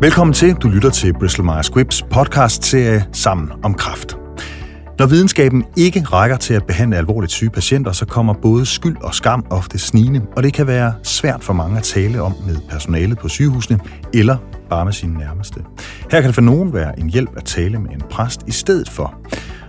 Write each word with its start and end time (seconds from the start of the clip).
Velkommen 0.00 0.34
til. 0.34 0.54
Du 0.54 0.68
lytter 0.68 0.90
til 0.90 1.12
Bristol 1.12 1.44
Myers 1.44 1.66
Squibbs 1.66 2.02
podcast-serie 2.02 3.06
Sammen 3.12 3.52
om 3.64 3.74
Kraft. 3.74 4.16
Når 4.98 5.06
videnskaben 5.06 5.64
ikke 5.76 6.00
rækker 6.00 6.36
til 6.36 6.54
at 6.54 6.66
behandle 6.66 6.96
alvorligt 6.96 7.32
syge 7.32 7.50
patienter, 7.50 7.92
så 7.92 8.06
kommer 8.06 8.34
både 8.34 8.66
skyld 8.66 8.96
og 8.96 9.14
skam 9.14 9.46
ofte 9.50 9.78
snigende, 9.78 10.22
og 10.36 10.42
det 10.42 10.52
kan 10.52 10.66
være 10.66 10.94
svært 11.02 11.44
for 11.44 11.52
mange 11.52 11.76
at 11.76 11.82
tale 11.82 12.22
om 12.22 12.34
med 12.46 12.56
personalet 12.68 13.18
på 13.18 13.28
sygehusene 13.28 13.80
eller 14.14 14.36
bare 14.70 14.84
med 14.84 14.92
sine 14.92 15.18
nærmeste. 15.18 15.60
Her 16.10 16.20
kan 16.20 16.26
det 16.26 16.34
for 16.34 16.42
nogen 16.42 16.72
være 16.72 17.00
en 17.00 17.10
hjælp 17.10 17.30
at 17.36 17.44
tale 17.44 17.78
med 17.78 17.90
en 17.90 18.02
præst 18.10 18.40
i 18.46 18.52
stedet 18.52 18.88
for. 18.88 19.14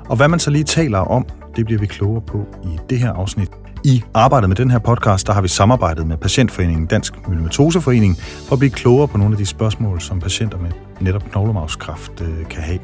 Og 0.09 0.15
hvad 0.15 0.27
man 0.27 0.39
så 0.39 0.49
lige 0.49 0.63
taler 0.63 0.99
om, 0.99 1.25
det 1.55 1.65
bliver 1.65 1.79
vi 1.79 1.85
klogere 1.85 2.21
på 2.21 2.45
i 2.63 2.77
det 2.89 2.99
her 2.99 3.13
afsnit. 3.13 3.49
I 3.83 4.03
arbejdet 4.13 4.49
med 4.49 4.55
den 4.55 4.71
her 4.71 4.79
podcast, 4.79 5.27
der 5.27 5.33
har 5.33 5.41
vi 5.41 5.47
samarbejdet 5.47 6.07
med 6.07 6.17
Patientforeningen 6.17 6.85
Dansk 6.85 7.27
Myelomatoseforening 7.27 8.17
for 8.17 8.53
at 8.53 8.59
blive 8.59 8.71
klogere 8.71 9.07
på 9.07 9.17
nogle 9.17 9.33
af 9.33 9.37
de 9.37 9.45
spørgsmål, 9.45 10.01
som 10.01 10.19
patienter 10.19 10.57
med 10.57 10.71
netop 10.99 11.23
knoglemavskræft 11.31 12.21
øh, 12.21 12.45
kan 12.49 12.61
have. 12.61 12.79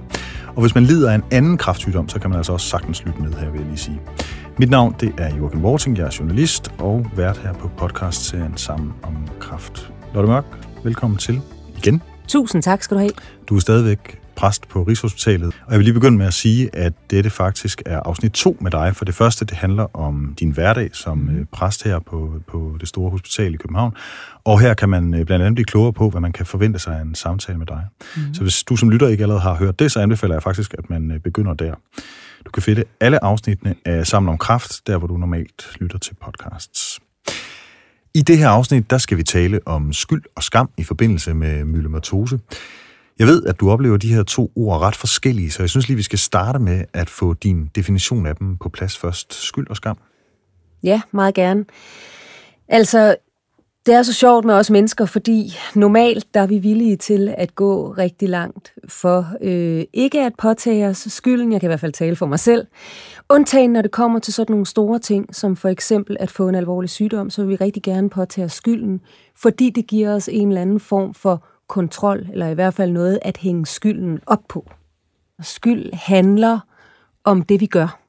Og 0.55 0.61
hvis 0.61 0.75
man 0.75 0.83
lider 0.83 1.11
af 1.11 1.15
en 1.15 1.23
anden 1.31 1.57
kræftsygdom, 1.57 2.09
så 2.09 2.19
kan 2.19 2.29
man 2.29 2.37
altså 2.37 2.53
også 2.53 2.67
sagtens 2.67 3.05
lytte 3.05 3.21
med 3.21 3.33
her, 3.33 3.49
vil 3.49 3.59
jeg 3.59 3.67
lige 3.67 3.77
sige. 3.77 4.01
Mit 4.57 4.69
navn 4.69 4.95
det 4.99 5.13
er 5.17 5.35
Joachim 5.35 5.65
Worting, 5.65 5.97
jeg 5.97 6.05
er 6.05 6.15
journalist 6.19 6.71
og 6.79 7.05
vært 7.15 7.37
her 7.37 7.53
på 7.53 7.69
podcastserien 7.77 8.57
Sammen 8.57 8.93
om 9.03 9.27
kræft. 9.39 9.91
Lotte 10.13 10.29
Mørk, 10.29 10.45
velkommen 10.83 11.17
til 11.17 11.41
igen. 11.77 12.01
Tusind 12.27 12.63
tak 12.63 12.83
skal 12.83 12.95
du 12.95 12.99
have. 12.99 13.11
Du 13.49 13.55
er 13.55 13.59
stadigvæk 13.59 14.24
præst 14.35 14.67
på 14.67 14.83
Rigshospitalet. 14.83 15.47
Og 15.65 15.71
jeg 15.71 15.77
vil 15.79 15.83
lige 15.83 15.93
begynde 15.93 16.17
med 16.17 16.25
at 16.25 16.33
sige, 16.33 16.75
at 16.75 16.93
dette 17.09 17.29
faktisk 17.29 17.81
er 17.85 17.99
afsnit 17.99 18.31
to 18.31 18.57
med 18.61 18.71
dig. 18.71 18.95
For 18.95 19.05
det 19.05 19.15
første, 19.15 19.45
det 19.45 19.57
handler 19.57 19.95
om 19.95 20.35
din 20.39 20.51
hverdag 20.51 20.89
som 20.93 21.17
mm. 21.17 21.29
Øh, 21.29 21.45
præst 21.51 21.83
her 21.83 21.99
på, 21.99 22.33
på 22.47 22.77
det 22.79 22.87
store 22.87 23.11
hospital 23.11 23.53
i 23.53 23.57
København. 23.57 23.93
Og 24.43 24.59
her 24.59 24.73
kan 24.73 24.89
man 24.89 25.13
øh, 25.13 25.25
blandt 25.25 25.45
andet 25.45 25.55
blive 25.55 25.65
klogere 25.65 25.93
på, 25.93 26.09
hvad 26.09 26.21
man 26.21 26.31
kan 26.31 26.45
forvente 26.45 26.79
sig 26.79 26.97
af 26.97 27.01
en 27.01 27.15
samtale 27.15 27.57
med 27.57 27.67
dig. 27.67 27.85
Mm. 28.15 28.33
Så 28.33 28.41
hvis 28.41 28.63
du 28.63 28.75
som 28.75 28.89
lytter 28.89 29.07
ikke 29.07 29.21
allerede 29.21 29.41
har 29.41 29.55
hørt 29.55 29.79
det, 29.79 29.91
så 29.91 29.99
anbefaler 29.99 30.35
jeg 30.35 30.43
faktisk, 30.43 30.75
at 30.77 30.89
man 30.89 31.11
øh, 31.11 31.19
begynder 31.19 31.53
der. 31.53 31.73
Du 32.45 32.51
kan 32.51 32.63
finde 32.63 32.83
alle 33.01 33.23
afsnittene 33.23 33.75
af 33.85 34.07
Sammen 34.07 34.29
om 34.29 34.37
Kraft, 34.37 34.87
der 34.87 34.97
hvor 34.97 35.07
du 35.07 35.17
normalt 35.17 35.77
lytter 35.79 35.97
til 35.97 36.15
podcasts. 36.25 36.99
I 38.15 38.21
det 38.21 38.37
her 38.37 38.49
afsnit, 38.49 38.89
der 38.89 38.97
skal 38.97 39.17
vi 39.17 39.23
tale 39.23 39.59
om 39.65 39.93
skyld 39.93 40.23
og 40.35 40.43
skam 40.43 40.69
i 40.77 40.83
forbindelse 40.83 41.33
med 41.33 41.63
myelomatose. 41.63 42.39
Jeg 43.19 43.27
ved, 43.27 43.43
at 43.43 43.59
du 43.59 43.71
oplever 43.71 43.97
de 43.97 44.13
her 44.13 44.23
to 44.23 44.51
ord 44.55 44.81
ret 44.81 44.95
forskellige, 44.95 45.51
så 45.51 45.63
jeg 45.63 45.69
synes 45.69 45.87
lige, 45.87 45.97
vi 45.97 46.03
skal 46.03 46.19
starte 46.19 46.59
med 46.59 46.85
at 46.93 47.09
få 47.09 47.33
din 47.33 47.69
definition 47.75 48.25
af 48.25 48.35
dem 48.35 48.57
på 48.57 48.69
plads 48.69 48.97
først. 48.97 49.33
Skyld 49.33 49.69
og 49.69 49.75
skam. 49.75 49.97
Ja, 50.83 51.01
meget 51.11 51.33
gerne. 51.33 51.65
Altså, 52.67 53.15
det 53.85 53.93
er 53.93 54.03
så 54.03 54.13
sjovt 54.13 54.45
med 54.45 54.53
os 54.53 54.69
mennesker, 54.69 55.05
fordi 55.05 55.53
normalt 55.75 56.33
der 56.33 56.39
er 56.39 56.47
vi 56.47 56.57
villige 56.57 56.95
til 56.95 57.35
at 57.37 57.55
gå 57.55 57.91
rigtig 57.91 58.29
langt 58.29 58.73
for 58.87 59.27
øh, 59.41 59.83
ikke 59.93 60.21
at 60.21 60.33
påtage 60.37 60.87
os 60.87 60.97
skylden, 60.97 61.51
jeg 61.51 61.61
kan 61.61 61.67
i 61.67 61.69
hvert 61.69 61.79
fald 61.79 61.93
tale 61.93 62.15
for 62.15 62.25
mig 62.25 62.39
selv, 62.39 62.67
undtagen 63.29 63.73
når 63.73 63.81
det 63.81 63.91
kommer 63.91 64.19
til 64.19 64.33
sådan 64.33 64.53
nogle 64.53 64.65
store 64.65 64.99
ting, 64.99 65.35
som 65.35 65.55
for 65.55 65.69
eksempel 65.69 66.17
at 66.19 66.31
få 66.31 66.49
en 66.49 66.55
alvorlig 66.55 66.89
sygdom, 66.89 67.29
så 67.29 67.41
vil 67.41 67.49
vi 67.49 67.55
rigtig 67.55 67.83
gerne 67.83 68.09
påtage 68.09 68.45
os 68.45 68.53
skylden, 68.53 69.01
fordi 69.35 69.69
det 69.69 69.87
giver 69.87 70.15
os 70.15 70.29
en 70.31 70.47
eller 70.47 70.61
anden 70.61 70.79
form 70.79 71.13
for 71.13 71.45
kontrol, 71.67 72.27
eller 72.31 72.47
i 72.47 72.53
hvert 72.53 72.73
fald 72.73 72.91
noget 72.91 73.19
at 73.21 73.37
hænge 73.37 73.65
skylden 73.65 74.19
op 74.25 74.41
på. 74.49 74.69
Skyld 75.41 75.93
handler 75.93 76.59
om 77.23 77.41
det, 77.41 77.61
vi 77.61 77.65
gør, 77.65 77.99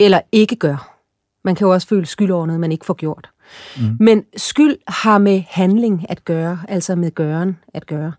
eller 0.00 0.20
ikke 0.32 0.56
gør. 0.56 0.96
Man 1.44 1.54
kan 1.54 1.66
jo 1.66 1.72
også 1.72 1.88
føle 1.88 2.06
skyld 2.06 2.30
over 2.30 2.46
noget, 2.46 2.60
man 2.60 2.72
ikke 2.72 2.86
får 2.86 2.94
gjort. 2.94 3.30
Mm. 3.76 3.96
Men 4.00 4.24
skyld 4.36 4.76
har 4.88 5.18
med 5.18 5.42
handling 5.48 6.10
at 6.10 6.24
gøre, 6.24 6.58
altså 6.68 6.94
med 6.94 7.10
gøren 7.10 7.58
at 7.74 7.86
gøre. 7.86 8.12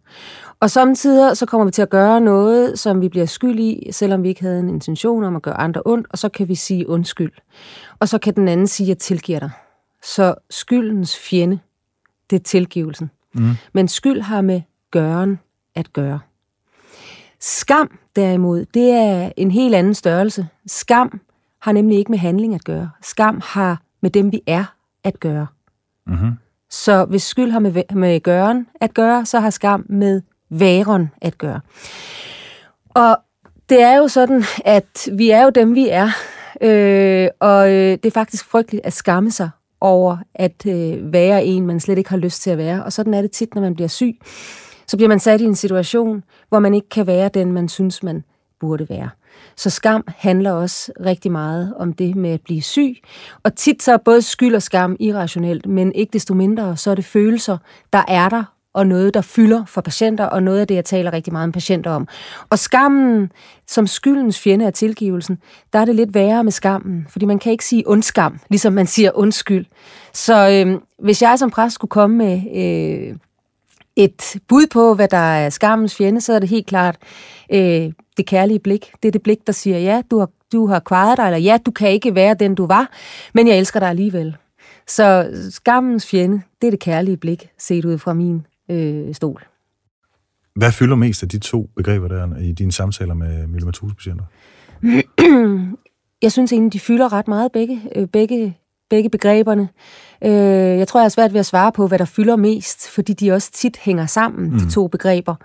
Og 0.59 0.71
samtidig 0.71 1.37
så 1.37 1.45
kommer 1.45 1.65
vi 1.65 1.71
til 1.71 1.81
at 1.81 1.89
gøre 1.89 2.21
noget, 2.21 2.79
som 2.79 3.01
vi 3.01 3.09
bliver 3.09 3.25
skyld 3.25 3.59
i, 3.59 3.89
selvom 3.91 4.23
vi 4.23 4.29
ikke 4.29 4.41
havde 4.41 4.59
en 4.59 4.69
intention 4.69 5.23
om 5.23 5.35
at 5.35 5.41
gøre 5.41 5.57
andre 5.57 5.81
ondt, 5.85 6.07
og 6.09 6.17
så 6.17 6.29
kan 6.29 6.47
vi 6.47 6.55
sige 6.55 6.89
undskyld. 6.89 7.31
Og 7.99 8.09
så 8.09 8.17
kan 8.17 8.35
den 8.35 8.47
anden 8.47 8.67
sige, 8.67 8.85
at 8.85 8.89
jeg 8.89 8.97
tilgiver 8.97 9.39
dig. 9.39 9.51
Så 10.03 10.35
skyldens 10.49 11.17
fjende, 11.17 11.59
det 12.29 12.39
er 12.39 12.43
tilgivelsen. 12.43 13.11
Mm. 13.33 13.51
Men 13.73 13.87
skyld 13.87 14.21
har 14.21 14.41
med 14.41 14.61
gøren 14.91 15.39
at 15.75 15.93
gøre. 15.93 16.19
Skam 17.39 17.99
derimod, 18.15 18.65
det 18.73 18.91
er 18.91 19.31
en 19.37 19.51
helt 19.51 19.75
anden 19.75 19.93
størrelse. 19.93 20.47
Skam 20.67 21.21
har 21.61 21.71
nemlig 21.71 21.97
ikke 21.97 22.11
med 22.11 22.19
handling 22.19 22.55
at 22.55 22.63
gøre. 22.63 22.89
Skam 23.01 23.41
har 23.43 23.81
med 24.01 24.09
dem, 24.09 24.31
vi 24.31 24.41
er, 24.47 24.63
at 25.03 25.19
gøre. 25.19 25.47
Mm-hmm. 26.07 26.31
Så 26.69 27.05
hvis 27.05 27.23
skyld 27.23 27.51
har 27.51 27.59
med, 27.59 27.83
med 27.95 28.19
gøren 28.19 28.67
at 28.81 28.93
gøre, 28.93 29.25
så 29.25 29.39
har 29.39 29.49
skam 29.49 29.85
med 29.89 30.21
væren 30.49 31.11
at 31.21 31.37
gøre. 31.37 31.61
Og 32.89 33.17
det 33.69 33.81
er 33.81 33.97
jo 33.97 34.07
sådan, 34.07 34.43
at 34.65 35.09
vi 35.13 35.29
er 35.29 35.43
jo 35.43 35.49
dem, 35.49 35.75
vi 35.75 35.89
er. 35.89 36.09
Øh, 36.61 37.27
og 37.39 37.69
øh, 37.69 37.91
det 37.91 38.05
er 38.05 38.11
faktisk 38.11 38.45
frygteligt 38.45 38.85
at 38.85 38.93
skamme 38.93 39.31
sig 39.31 39.49
over 39.81 40.17
at 40.35 40.65
øh, 40.67 41.13
være 41.13 41.45
en, 41.45 41.67
man 41.67 41.79
slet 41.79 41.97
ikke 41.97 42.09
har 42.09 42.17
lyst 42.17 42.41
til 42.41 42.49
at 42.49 42.57
være. 42.57 42.83
Og 42.83 42.93
sådan 42.93 43.13
er 43.13 43.21
det 43.21 43.31
tit, 43.31 43.55
når 43.55 43.61
man 43.61 43.75
bliver 43.75 43.87
syg. 43.87 44.19
Så 44.87 44.97
bliver 44.97 45.09
man 45.09 45.19
sat 45.19 45.41
i 45.41 45.45
en 45.45 45.55
situation, 45.55 46.23
hvor 46.49 46.59
man 46.59 46.73
ikke 46.73 46.89
kan 46.89 47.07
være 47.07 47.29
den, 47.29 47.51
man 47.51 47.69
synes, 47.69 48.03
man 48.03 48.23
burde 48.59 48.89
være. 48.89 49.09
Så 49.55 49.69
skam 49.69 50.03
handler 50.07 50.51
også 50.51 50.91
rigtig 51.05 51.31
meget 51.31 51.73
om 51.77 51.93
det 51.93 52.15
med 52.15 52.29
at 52.29 52.41
blive 52.41 52.61
syg. 52.61 52.95
Og 53.43 53.55
tit 53.55 53.83
så 53.83 53.93
er 53.93 53.97
både 53.97 54.21
skyld 54.21 54.55
og 54.55 54.61
skam 54.61 54.95
irrationelt, 54.99 55.65
men 55.65 55.91
ikke 55.91 56.13
desto 56.13 56.33
mindre, 56.33 56.77
så 56.77 56.91
er 56.91 56.95
det 56.95 57.05
følelser, 57.05 57.57
der 57.93 58.03
er 58.07 58.29
der, 58.29 58.43
og 58.77 58.87
noget, 58.87 59.13
der 59.13 59.21
fylder 59.21 59.65
for 59.65 59.81
patienter, 59.81 60.25
og 60.25 60.43
noget 60.43 60.59
af 60.59 60.67
det, 60.67 60.75
jeg 60.75 60.85
taler 60.85 61.13
rigtig 61.13 61.33
meget 61.33 61.47
med 61.47 61.53
patienter 61.53 61.91
om. 61.91 62.07
Og 62.49 62.59
skammen, 62.59 63.31
som 63.67 63.87
skyldens 63.87 64.39
fjende 64.39 64.65
af 64.65 64.73
tilgivelsen, 64.73 65.37
der 65.73 65.79
er 65.79 65.85
det 65.85 65.95
lidt 65.95 66.13
værre 66.13 66.43
med 66.43 66.51
skammen, 66.51 67.07
fordi 67.09 67.25
man 67.25 67.39
kan 67.39 67.51
ikke 67.51 67.65
sige 67.65 67.83
ondskam, 67.85 68.39
ligesom 68.49 68.73
man 68.73 68.87
siger 68.87 69.11
undskyld. 69.15 69.65
Så 70.13 70.49
øh, 70.49 70.81
hvis 71.03 71.21
jeg 71.21 71.39
som 71.39 71.49
præst 71.49 71.75
skulle 71.75 71.89
komme 71.89 72.17
med 72.17 72.41
øh, 72.55 73.15
et 73.95 74.35
bud 74.47 74.67
på, 74.67 74.93
hvad 74.93 75.07
der 75.07 75.17
er 75.17 75.49
skammens 75.49 75.95
fjende, 75.95 76.21
så 76.21 76.33
er 76.33 76.39
det 76.39 76.49
helt 76.49 76.67
klart 76.67 76.97
øh, 77.53 77.91
det 78.17 78.25
kærlige 78.25 78.59
blik. 78.59 78.91
Det 79.03 79.07
er 79.07 79.11
det 79.11 79.23
blik, 79.23 79.47
der 79.47 79.53
siger, 79.53 79.79
ja, 79.79 80.01
du 80.11 80.19
har, 80.19 80.29
du 80.51 80.67
har 80.67 80.79
kvaret 80.79 81.17
dig, 81.17 81.25
eller 81.25 81.37
ja, 81.37 81.57
du 81.65 81.71
kan 81.71 81.89
ikke 81.89 82.15
være 82.15 82.33
den, 82.33 82.55
du 82.55 82.65
var, 82.65 82.89
men 83.33 83.47
jeg 83.47 83.57
elsker 83.57 83.79
dig 83.79 83.89
alligevel. 83.89 84.37
Så 84.87 85.29
skammens 85.51 86.07
fjende, 86.07 86.41
det 86.61 86.67
er 86.67 86.71
det 86.71 86.79
kærlige 86.79 87.17
blik, 87.17 87.49
set 87.57 87.85
ud 87.85 87.97
fra 87.97 88.13
min 88.13 88.45
øh, 88.69 89.15
stol. 89.15 89.43
Hvad 90.55 90.71
fylder 90.71 90.95
mest 90.95 91.23
af 91.23 91.29
de 91.29 91.39
to 91.39 91.69
begreber 91.75 92.07
der 92.07 92.37
i 92.37 92.51
dine 92.51 92.71
samtaler 92.71 93.13
med 93.13 93.47
myelomatose-patienter? 93.47 94.23
Jeg 96.21 96.31
synes 96.31 96.51
egentlig, 96.51 96.73
de 96.73 96.79
fylder 96.79 97.13
ret 97.13 97.27
meget 97.27 97.51
begge, 97.51 97.81
øh, 97.95 98.07
begge, 98.07 98.57
begge 98.89 99.09
begreberne. 99.09 99.69
Øh, 100.23 100.31
jeg 100.79 100.87
tror, 100.87 100.99
jeg 100.99 101.05
er 101.05 101.09
svært 101.09 101.33
ved 101.33 101.39
at 101.39 101.45
svare 101.45 101.71
på, 101.71 101.87
hvad 101.87 101.99
der 101.99 102.05
fylder 102.05 102.35
mest, 102.35 102.89
fordi 102.89 103.13
de 103.13 103.31
også 103.31 103.51
tit 103.51 103.77
hænger 103.77 104.05
sammen, 104.05 104.49
mm. 104.49 104.59
de 104.59 104.71
to 104.71 104.87
begreber. 104.87 105.35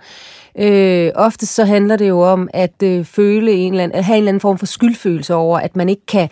Øh, 0.59 1.11
ofte 1.15 1.47
så 1.47 1.65
handler 1.65 1.97
det 1.97 2.09
jo 2.09 2.21
om 2.21 2.49
at 2.55 2.83
øh, 2.83 3.05
føle 3.05 3.53
en 3.53 3.73
eller 3.73 3.85
anden, 3.85 3.99
at 3.99 4.05
have 4.05 4.17
en 4.17 4.23
eller 4.23 4.29
anden 4.29 4.41
form 4.41 4.59
for 4.59 4.67
skyldfølelse 4.67 5.35
over, 5.35 5.59
at 5.59 5.77
man 5.77 5.89
ikke 5.89 6.07
kan 6.07 6.29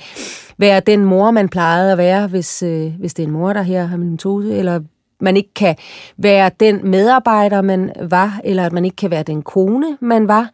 være 0.58 0.80
den 0.80 1.04
mor, 1.04 1.30
man 1.30 1.48
plejede 1.48 1.92
at 1.92 1.98
være, 1.98 2.26
hvis, 2.26 2.62
øh, 2.62 2.92
hvis 2.98 3.14
det 3.14 3.22
er 3.22 3.26
en 3.26 3.32
mor, 3.32 3.52
der 3.52 3.62
her 3.62 3.86
har 3.86 3.96
myelomatose, 3.96 4.54
eller 4.54 4.80
man 5.20 5.36
ikke 5.36 5.54
kan 5.54 5.76
være 6.16 6.50
den 6.60 6.90
medarbejder, 6.90 7.62
man 7.62 7.92
var, 8.00 8.40
eller 8.44 8.66
at 8.66 8.72
man 8.72 8.84
ikke 8.84 8.96
kan 8.96 9.10
være 9.10 9.22
den 9.22 9.42
kone, 9.42 9.98
man 10.00 10.28
var. 10.28 10.50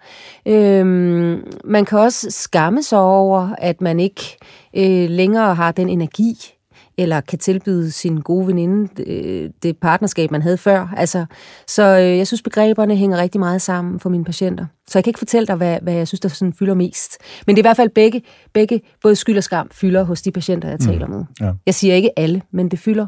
Øhm, 0.47 1.53
man 1.65 1.85
kan 1.85 1.99
også 1.99 2.27
skamme 2.31 2.83
sig 2.83 2.99
over, 2.99 3.55
at 3.59 3.81
man 3.81 4.01
ikke 4.01 4.37
øh, 4.77 5.11
længere 5.11 5.55
har 5.55 5.73
den 5.73 5.89
energi, 5.89 6.57
eller 6.99 7.21
kan 7.21 7.39
tilbyde 7.39 7.91
sin 7.91 8.21
gode 8.21 8.47
veninde 8.47 9.03
øh, 9.07 9.51
det 9.63 9.77
partnerskab, 9.77 10.31
man 10.31 10.43
havde 10.43 10.59
før. 10.59 10.95
Altså, 10.97 11.27
så 11.67 11.83
øh, 11.83 12.19
jeg 12.19 12.27
synes, 12.27 12.43
begreberne 12.43 12.97
hænger 12.97 13.19
rigtig 13.19 13.39
meget 13.39 13.63
sammen 13.63 14.01
for 14.01 14.11
mine 14.11 14.25
patienter. 14.25 14.67
Så 14.89 14.99
jeg 14.99 15.05
kan 15.05 15.11
ikke 15.11 15.19
fortælle 15.19 15.47
dig, 15.47 15.57
hvad, 15.57 15.79
hvad 15.83 15.95
jeg 15.95 16.09
synes, 16.09 16.21
der 16.21 16.29
sådan 16.29 16.53
fylder 16.53 16.75
mest. 16.75 17.19
Men 17.47 17.57
det 17.57 17.61
er 17.61 17.65
i 17.65 17.69
hvert 17.69 17.77
fald 17.77 17.91
begge, 17.91 18.23
begge 18.53 18.81
både 19.03 19.17
skyld 19.17 19.37
og 19.37 19.45
skam, 19.45 19.69
fylder 19.73 20.03
hos 20.03 20.23
de 20.23 20.31
patienter, 20.31 20.69
jeg 20.69 20.81
taler 20.81 21.07
mm. 21.07 21.13
med. 21.13 21.25
Ja. 21.41 21.53
Jeg 21.67 21.75
siger 21.75 21.95
ikke 21.95 22.19
alle, 22.19 22.43
men 22.51 22.69
det 22.69 22.79
fylder 22.79 23.07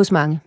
hos 0.00 0.12
mange. 0.12 0.40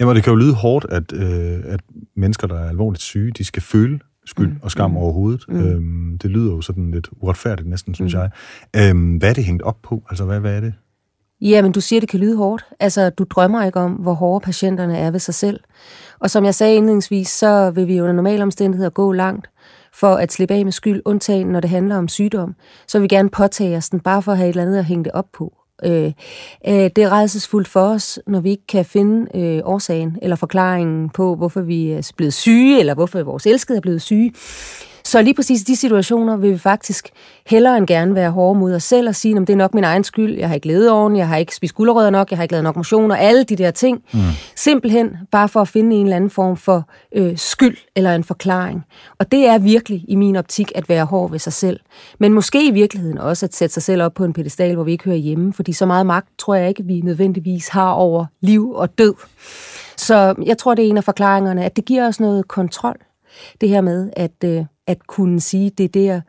Jamen, 0.00 0.16
det 0.16 0.24
kan 0.24 0.30
jo 0.30 0.36
lyde 0.36 0.54
hårdt, 0.54 0.86
at, 0.90 1.12
øh, 1.12 1.58
at 1.64 1.80
mennesker, 2.16 2.46
der 2.46 2.58
er 2.58 2.68
alvorligt 2.68 3.02
syge, 3.02 3.30
de 3.30 3.44
skal 3.44 3.62
føle 3.62 3.98
skyld 4.26 4.48
mm. 4.48 4.58
og 4.62 4.70
skam 4.70 4.90
mm. 4.90 4.96
overhovedet. 4.96 5.44
Mm. 5.48 5.60
Øhm, 5.60 6.18
det 6.18 6.30
lyder 6.30 6.52
jo 6.52 6.60
sådan 6.60 6.90
lidt 6.90 7.08
uretfærdigt 7.20 7.68
næsten, 7.68 7.94
synes 7.94 8.14
mm. 8.14 8.20
jeg. 8.20 8.30
Øhm, 8.76 9.16
hvad 9.16 9.30
er 9.30 9.34
det 9.34 9.44
hængt 9.44 9.62
op 9.62 9.76
på? 9.82 10.02
Altså, 10.10 10.24
hvad, 10.24 10.40
hvad 10.40 10.56
er 10.56 10.60
det? 10.60 10.74
Jamen, 11.40 11.72
du 11.72 11.80
siger, 11.80 12.00
det 12.00 12.08
kan 12.08 12.20
lyde 12.20 12.36
hårdt. 12.36 12.64
Altså, 12.80 13.10
du 13.10 13.24
drømmer 13.24 13.64
ikke 13.64 13.80
om, 13.80 13.92
hvor 13.92 14.12
hårde 14.12 14.44
patienterne 14.44 14.96
er 14.98 15.10
ved 15.10 15.20
sig 15.20 15.34
selv. 15.34 15.60
Og 16.20 16.30
som 16.30 16.44
jeg 16.44 16.54
sagde 16.54 16.76
indledningsvis, 16.76 17.28
så 17.28 17.70
vil 17.70 17.88
vi 17.88 18.00
under 18.00 18.12
normale 18.12 18.42
omstændigheder 18.42 18.90
gå 18.90 19.12
langt 19.12 19.50
for 19.94 20.14
at 20.14 20.32
slippe 20.32 20.54
af 20.54 20.64
med 20.64 20.72
skyld, 20.72 21.02
undtagen 21.04 21.46
når 21.46 21.60
det 21.60 21.70
handler 21.70 21.96
om 21.96 22.08
sygdom. 22.08 22.54
Så 22.88 22.98
vil 22.98 23.02
vi 23.02 23.08
gerne 23.08 23.30
påtage 23.30 23.76
os 23.76 23.90
den, 23.90 24.00
bare 24.00 24.22
for 24.22 24.32
at 24.32 24.38
have 24.38 24.48
et 24.48 24.52
eller 24.52 24.62
andet 24.62 24.78
at 24.78 24.84
hænge 24.84 25.04
det 25.04 25.12
op 25.12 25.26
på. 25.32 25.57
Øh, 25.84 26.12
øh, 26.68 26.90
det 26.96 26.98
er 26.98 27.12
redselsfuldt 27.12 27.68
for 27.68 27.80
os, 27.80 28.18
når 28.26 28.40
vi 28.40 28.50
ikke 28.50 28.66
kan 28.66 28.84
finde 28.84 29.38
øh, 29.38 29.60
årsagen 29.64 30.18
eller 30.22 30.36
forklaringen 30.36 31.08
på, 31.08 31.34
hvorfor 31.34 31.60
vi 31.60 31.90
er 31.90 32.12
blevet 32.16 32.34
syge, 32.34 32.80
eller 32.80 32.94
hvorfor 32.94 33.22
vores 33.22 33.46
elskede 33.46 33.76
er 33.76 33.80
blevet 33.82 34.02
syge. 34.02 34.32
Så 35.08 35.22
lige 35.22 35.34
præcis 35.34 35.60
i 35.60 35.64
de 35.64 35.76
situationer 35.76 36.36
vil 36.36 36.52
vi 36.52 36.58
faktisk 36.58 37.08
hellere 37.46 37.78
end 37.78 37.86
gerne 37.86 38.14
være 38.14 38.30
hårde 38.30 38.58
mod 38.58 38.74
os 38.74 38.82
selv 38.82 39.08
og 39.08 39.14
sige, 39.14 39.36
at 39.36 39.40
det 39.40 39.50
er 39.50 39.56
nok 39.56 39.74
min 39.74 39.84
egen 39.84 40.04
skyld, 40.04 40.38
jeg 40.38 40.48
har 40.48 40.54
ikke 40.54 40.66
levet 40.66 40.90
ordentligt, 40.90 41.20
jeg 41.20 41.28
har 41.28 41.36
ikke 41.36 41.54
spist 41.54 41.74
gulerødder 41.74 42.10
nok, 42.10 42.30
jeg 42.30 42.38
har 42.38 42.42
ikke 42.42 42.52
lavet 42.52 42.64
nok 42.64 42.76
motion 42.76 43.10
og 43.10 43.20
alle 43.20 43.44
de 43.44 43.56
der 43.56 43.70
ting. 43.70 44.02
Mm. 44.12 44.20
Simpelthen 44.56 45.16
bare 45.32 45.48
for 45.48 45.60
at 45.60 45.68
finde 45.68 45.96
en 45.96 46.02
eller 46.02 46.16
anden 46.16 46.30
form 46.30 46.56
for 46.56 46.88
øh, 47.14 47.38
skyld 47.38 47.76
eller 47.96 48.14
en 48.14 48.24
forklaring. 48.24 48.84
Og 49.18 49.32
det 49.32 49.46
er 49.46 49.58
virkelig 49.58 50.04
i 50.08 50.14
min 50.14 50.36
optik 50.36 50.72
at 50.74 50.88
være 50.88 51.04
hård 51.04 51.30
ved 51.30 51.38
sig 51.38 51.52
selv. 51.52 51.80
Men 52.20 52.32
måske 52.32 52.68
i 52.68 52.70
virkeligheden 52.70 53.18
også 53.18 53.46
at 53.46 53.54
sætte 53.54 53.74
sig 53.74 53.82
selv 53.82 54.02
op 54.02 54.14
på 54.14 54.24
en 54.24 54.32
pedestal, 54.32 54.74
hvor 54.74 54.84
vi 54.84 54.92
ikke 54.92 55.04
hører 55.04 55.16
hjemme, 55.16 55.52
fordi 55.52 55.72
så 55.72 55.86
meget 55.86 56.06
magt 56.06 56.28
tror 56.38 56.54
jeg 56.54 56.68
ikke, 56.68 56.84
vi 56.84 57.00
nødvendigvis 57.00 57.68
har 57.68 57.90
over 57.90 58.26
liv 58.40 58.70
og 58.70 58.98
død. 58.98 59.14
Så 59.96 60.34
jeg 60.46 60.58
tror, 60.58 60.74
det 60.74 60.84
er 60.84 60.88
en 60.88 60.96
af 60.96 61.04
forklaringerne, 61.04 61.64
at 61.64 61.76
det 61.76 61.84
giver 61.84 62.08
os 62.08 62.20
noget 62.20 62.48
kontrol. 62.48 62.96
Det 63.60 63.68
her 63.68 63.80
med, 63.80 64.10
at 64.16 64.44
øh, 64.44 64.64
at 64.88 65.06
kunne 65.06 65.40
sige, 65.40 65.70
det 65.78 65.84
er, 65.84 65.88
der, 65.88 66.20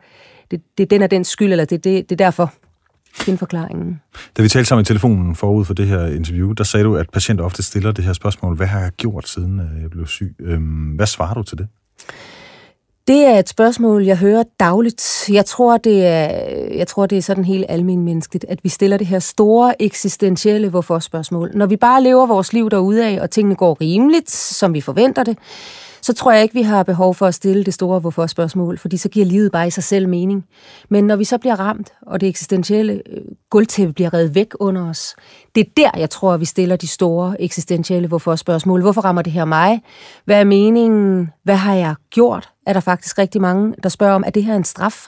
det, 0.50 0.60
det 0.78 0.84
er 0.84 0.88
den 0.88 1.02
og 1.02 1.10
den 1.10 1.24
skyld, 1.24 1.52
eller 1.52 1.64
det, 1.64 1.84
det, 1.84 2.10
det 2.10 2.20
er 2.20 2.24
derfor. 2.24 2.52
Finde 3.14 3.38
forklaringen. 3.38 4.00
Da 4.36 4.42
vi 4.42 4.48
talte 4.48 4.68
sammen 4.68 4.82
i 4.82 4.84
telefonen 4.84 5.36
forud 5.36 5.64
for 5.64 5.74
det 5.74 5.86
her 5.86 6.06
interview, 6.06 6.52
der 6.52 6.64
sagde 6.64 6.84
du, 6.84 6.96
at 6.96 7.10
patienter 7.10 7.44
ofte 7.44 7.62
stiller 7.62 7.92
det 7.92 8.04
her 8.04 8.12
spørgsmål, 8.12 8.56
hvad 8.56 8.66
har 8.66 8.80
jeg 8.80 8.90
gjort, 8.90 9.28
siden 9.28 9.60
øh, 9.60 9.82
jeg 9.82 9.90
blev 9.90 10.06
syg? 10.06 10.34
Øhm, 10.40 10.88
hvad 10.96 11.06
svarer 11.06 11.34
du 11.34 11.42
til 11.42 11.58
det? 11.58 11.68
Det 13.08 13.24
er 13.24 13.38
et 13.38 13.48
spørgsmål, 13.48 14.04
jeg 14.04 14.18
hører 14.18 14.42
dagligt. 14.60 15.30
Jeg 15.32 15.46
tror, 15.46 15.76
det 15.76 16.06
er, 16.06 16.28
jeg 16.76 16.86
tror, 16.86 17.06
det 17.06 17.18
er 17.18 17.22
sådan 17.22 17.44
helt 17.44 17.66
almindeligt 17.68 18.04
menneskeligt, 18.04 18.44
at 18.48 18.58
vi 18.62 18.68
stiller 18.68 18.96
det 18.96 19.06
her 19.06 19.18
store 19.18 19.82
eksistentielle 19.82 20.68
hvorfor-spørgsmål. 20.68 21.50
Når 21.54 21.66
vi 21.66 21.76
bare 21.76 22.02
lever 22.02 22.26
vores 22.26 22.52
liv 22.52 22.70
derude 22.70 23.06
af, 23.06 23.20
og 23.20 23.30
tingene 23.30 23.54
går 23.54 23.78
rimeligt, 23.80 24.30
som 24.30 24.74
vi 24.74 24.80
forventer 24.80 25.24
det, 25.24 25.38
så 26.02 26.12
tror 26.12 26.32
jeg 26.32 26.42
ikke, 26.42 26.54
vi 26.54 26.62
har 26.62 26.82
behov 26.82 27.14
for 27.14 27.26
at 27.26 27.34
stille 27.34 27.64
det 27.64 27.74
store 27.74 28.00
hvorfor-spørgsmål, 28.00 28.78
fordi 28.78 28.96
så 28.96 29.08
giver 29.08 29.26
livet 29.26 29.52
bare 29.52 29.66
i 29.66 29.70
sig 29.70 29.84
selv 29.84 30.08
mening. 30.08 30.46
Men 30.88 31.06
når 31.06 31.16
vi 31.16 31.24
så 31.24 31.38
bliver 31.38 31.60
ramt, 31.60 31.92
og 32.02 32.20
det 32.20 32.28
eksistentielle 32.28 32.92
øh, 32.92 33.22
guldtæppe 33.50 33.92
bliver 33.92 34.14
revet 34.14 34.34
væk 34.34 34.52
under 34.60 34.88
os, 34.88 35.16
det 35.54 35.60
er 35.60 35.70
der, 35.76 35.90
jeg 35.96 36.10
tror, 36.10 36.36
vi 36.36 36.44
stiller 36.44 36.76
de 36.76 36.86
store 36.86 37.42
eksistentielle 37.42 38.08
hvorfor-spørgsmål. 38.08 38.80
Hvorfor 38.80 39.00
rammer 39.00 39.22
det 39.22 39.32
her 39.32 39.44
mig? 39.44 39.82
Hvad 40.24 40.40
er 40.40 40.44
meningen? 40.44 41.30
Hvad 41.44 41.56
har 41.56 41.74
jeg 41.74 41.94
gjort? 42.10 42.48
Er 42.66 42.72
der 42.72 42.80
faktisk 42.80 43.18
rigtig 43.18 43.40
mange, 43.40 43.74
der 43.82 43.88
spørger 43.88 44.14
om, 44.14 44.24
er 44.26 44.30
det 44.30 44.44
her 44.44 44.56
en 44.56 44.64
straf? 44.64 45.06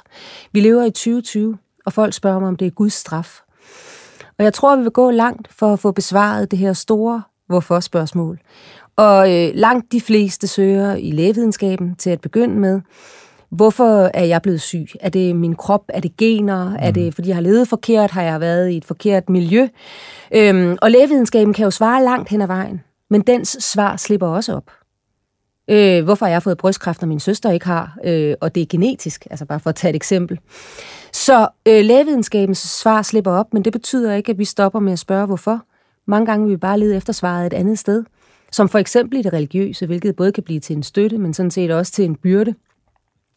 Vi 0.53 0.61
lever 0.61 0.85
i 0.85 0.91
2020, 0.91 1.59
og 1.87 1.93
folk 1.93 2.15
spørger 2.15 2.39
mig, 2.39 2.49
om 2.49 2.57
det 2.57 2.67
er 2.67 2.71
Guds 2.71 2.95
straf. 2.95 3.41
Og 4.39 4.45
jeg 4.45 4.55
tror, 4.55 4.77
vi 4.77 4.83
vil 4.83 4.91
gå 4.91 5.11
langt 5.11 5.49
for 5.55 5.73
at 5.73 5.79
få 5.79 5.93
besvaret 5.93 6.51
det 6.51 6.59
her 6.59 6.73
store 6.73 7.23
hvorfor-spørgsmål. 7.47 8.39
Og 8.97 9.33
øh, 9.33 9.51
langt 9.55 9.93
de 9.93 10.01
fleste 10.01 10.47
søger 10.47 10.95
i 10.95 11.11
lægevidenskaben 11.11 11.95
til 11.95 12.11
at 12.11 12.21
begynde 12.21 12.55
med. 12.55 12.81
Hvorfor 13.51 14.11
er 14.15 14.25
jeg 14.25 14.43
blevet 14.43 14.61
syg? 14.61 14.87
Er 15.01 15.09
det 15.09 15.37
min 15.37 15.55
krop? 15.55 15.85
Er 15.89 16.01
det 16.01 16.17
gener? 16.17 16.69
Mm. 16.69 16.77
Er 16.79 16.91
det, 16.91 17.15
fordi 17.15 17.29
jeg 17.29 17.37
har 17.37 17.43
levet 17.43 17.69
forkert? 17.69 18.11
Har 18.11 18.23
jeg 18.23 18.41
været 18.41 18.71
i 18.71 18.77
et 18.77 18.85
forkert 18.85 19.29
miljø? 19.29 19.69
Øhm, 20.35 20.77
og 20.83 20.91
lægevidenskaben 20.91 21.55
kan 21.55 21.65
jo 21.65 21.71
svare 21.71 22.05
langt 22.05 22.29
hen 22.29 22.43
ad 22.43 22.47
vejen. 22.47 22.81
Men 23.11 23.21
dens 23.21 23.57
svar 23.61 23.97
slipper 23.97 24.27
også 24.27 24.55
op. 24.55 24.71
Øh, 25.71 26.05
hvorfor 26.05 26.27
har 26.27 26.33
jeg 26.33 26.43
fået 26.43 26.59
brystkræft, 26.59 27.01
når 27.01 27.09
min 27.09 27.21
søster 27.21 27.51
ikke 27.51 27.67
har? 27.67 27.99
Øh, 28.05 28.35
og 28.41 28.55
det 28.55 28.61
er 28.61 28.67
genetisk, 28.67 29.27
altså 29.31 29.45
bare 29.45 29.61
for 29.61 29.71
at 29.71 29.77
tage 29.77 29.91
et 29.91 29.97
eksempel. 29.97 30.39
Så 31.13 31.49
øh, 31.69 31.85
lægevidenskabens 31.85 32.59
svar 32.59 33.03
slipper 33.03 33.31
op, 33.31 33.55
men 33.55 33.65
det 33.65 33.73
betyder 33.73 34.15
ikke, 34.15 34.31
at 34.33 34.39
vi 34.39 34.45
stopper 34.45 34.81
med 34.81 34.93
at 34.93 34.99
spørge, 34.99 35.27
hvorfor. 35.27 35.63
Mange 36.07 36.27
gange 36.27 36.47
vil 36.47 36.53
vi 36.53 36.57
bare 36.57 36.79
lede 36.79 36.97
efter 36.97 37.13
svaret 37.13 37.47
et 37.47 37.53
andet 37.53 37.79
sted 37.79 38.05
som 38.53 38.69
for 38.69 38.79
eksempel 38.79 39.19
i 39.19 39.23
det 39.23 39.33
religiøse, 39.33 39.87
hvilket 39.87 40.17
både 40.17 40.33
kan 40.33 40.43
blive 40.43 40.61
til 40.61 40.77
en 40.77 40.83
støtte, 40.83 41.19
men 41.19 41.35
sådan 41.35 41.51
set 41.51 41.71
også 41.71 41.93
til 41.93 42.05
en 42.05 42.17
byrde. 42.17 42.55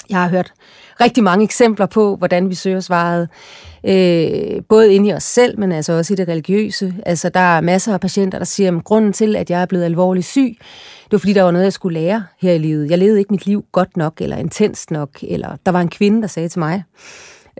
Jeg 0.09 0.21
har 0.21 0.29
hørt 0.29 0.53
rigtig 1.01 1.23
mange 1.23 1.43
eksempler 1.43 1.85
på, 1.85 2.15
hvordan 2.15 2.49
vi 2.49 2.55
søger 2.55 2.79
svaret, 2.79 3.29
øh, 3.85 4.63
både 4.69 4.93
inde 4.93 5.09
i 5.09 5.13
os 5.13 5.23
selv, 5.23 5.59
men 5.59 5.71
altså 5.71 5.93
også 5.93 6.13
i 6.13 6.15
det 6.15 6.27
religiøse. 6.27 6.93
Altså, 7.05 7.29
der 7.29 7.39
er 7.39 7.61
masser 7.61 7.93
af 7.93 7.99
patienter, 7.99 8.37
der 8.37 8.45
siger, 8.45 8.77
at 8.77 8.83
grunden 8.83 9.13
til, 9.13 9.35
at 9.35 9.49
jeg 9.49 9.61
er 9.61 9.65
blevet 9.65 9.83
alvorligt 9.83 10.25
syg, 10.25 10.57
det 11.03 11.11
var 11.11 11.17
fordi, 11.17 11.33
der 11.33 11.43
var 11.43 11.51
noget, 11.51 11.63
jeg 11.63 11.73
skulle 11.73 11.99
lære 11.99 12.25
her 12.41 12.53
i 12.53 12.57
livet. 12.57 12.89
Jeg 12.89 12.97
levede 12.97 13.19
ikke 13.19 13.33
mit 13.33 13.45
liv 13.45 13.65
godt 13.71 13.97
nok, 13.97 14.21
eller 14.21 14.37
intenst 14.37 14.91
nok, 14.91 15.09
eller 15.21 15.57
der 15.65 15.71
var 15.71 15.81
en 15.81 15.89
kvinde, 15.89 16.21
der 16.21 16.27
sagde 16.27 16.49
til 16.49 16.59
mig, 16.59 16.83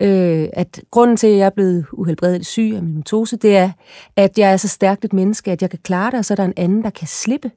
øh, 0.00 0.48
at 0.52 0.80
grunden 0.90 1.16
til, 1.16 1.26
at 1.26 1.36
jeg 1.36 1.46
er 1.46 1.50
blevet 1.50 1.86
uhelbredeligt 1.92 2.46
syg 2.46 2.72
af 2.76 2.82
min 2.82 2.94
mitose, 2.94 3.36
det 3.36 3.56
er, 3.56 3.70
at 4.16 4.38
jeg 4.38 4.52
er 4.52 4.56
så 4.56 4.68
stærkt 4.68 5.04
et 5.04 5.12
menneske, 5.12 5.52
at 5.52 5.62
jeg 5.62 5.70
kan 5.70 5.78
klare 5.82 6.10
det, 6.10 6.18
og 6.18 6.24
så 6.24 6.34
er 6.34 6.36
der 6.36 6.44
en 6.44 6.52
anden, 6.56 6.82
der 6.82 6.90
kan 6.90 7.06
slippe. 7.06 7.50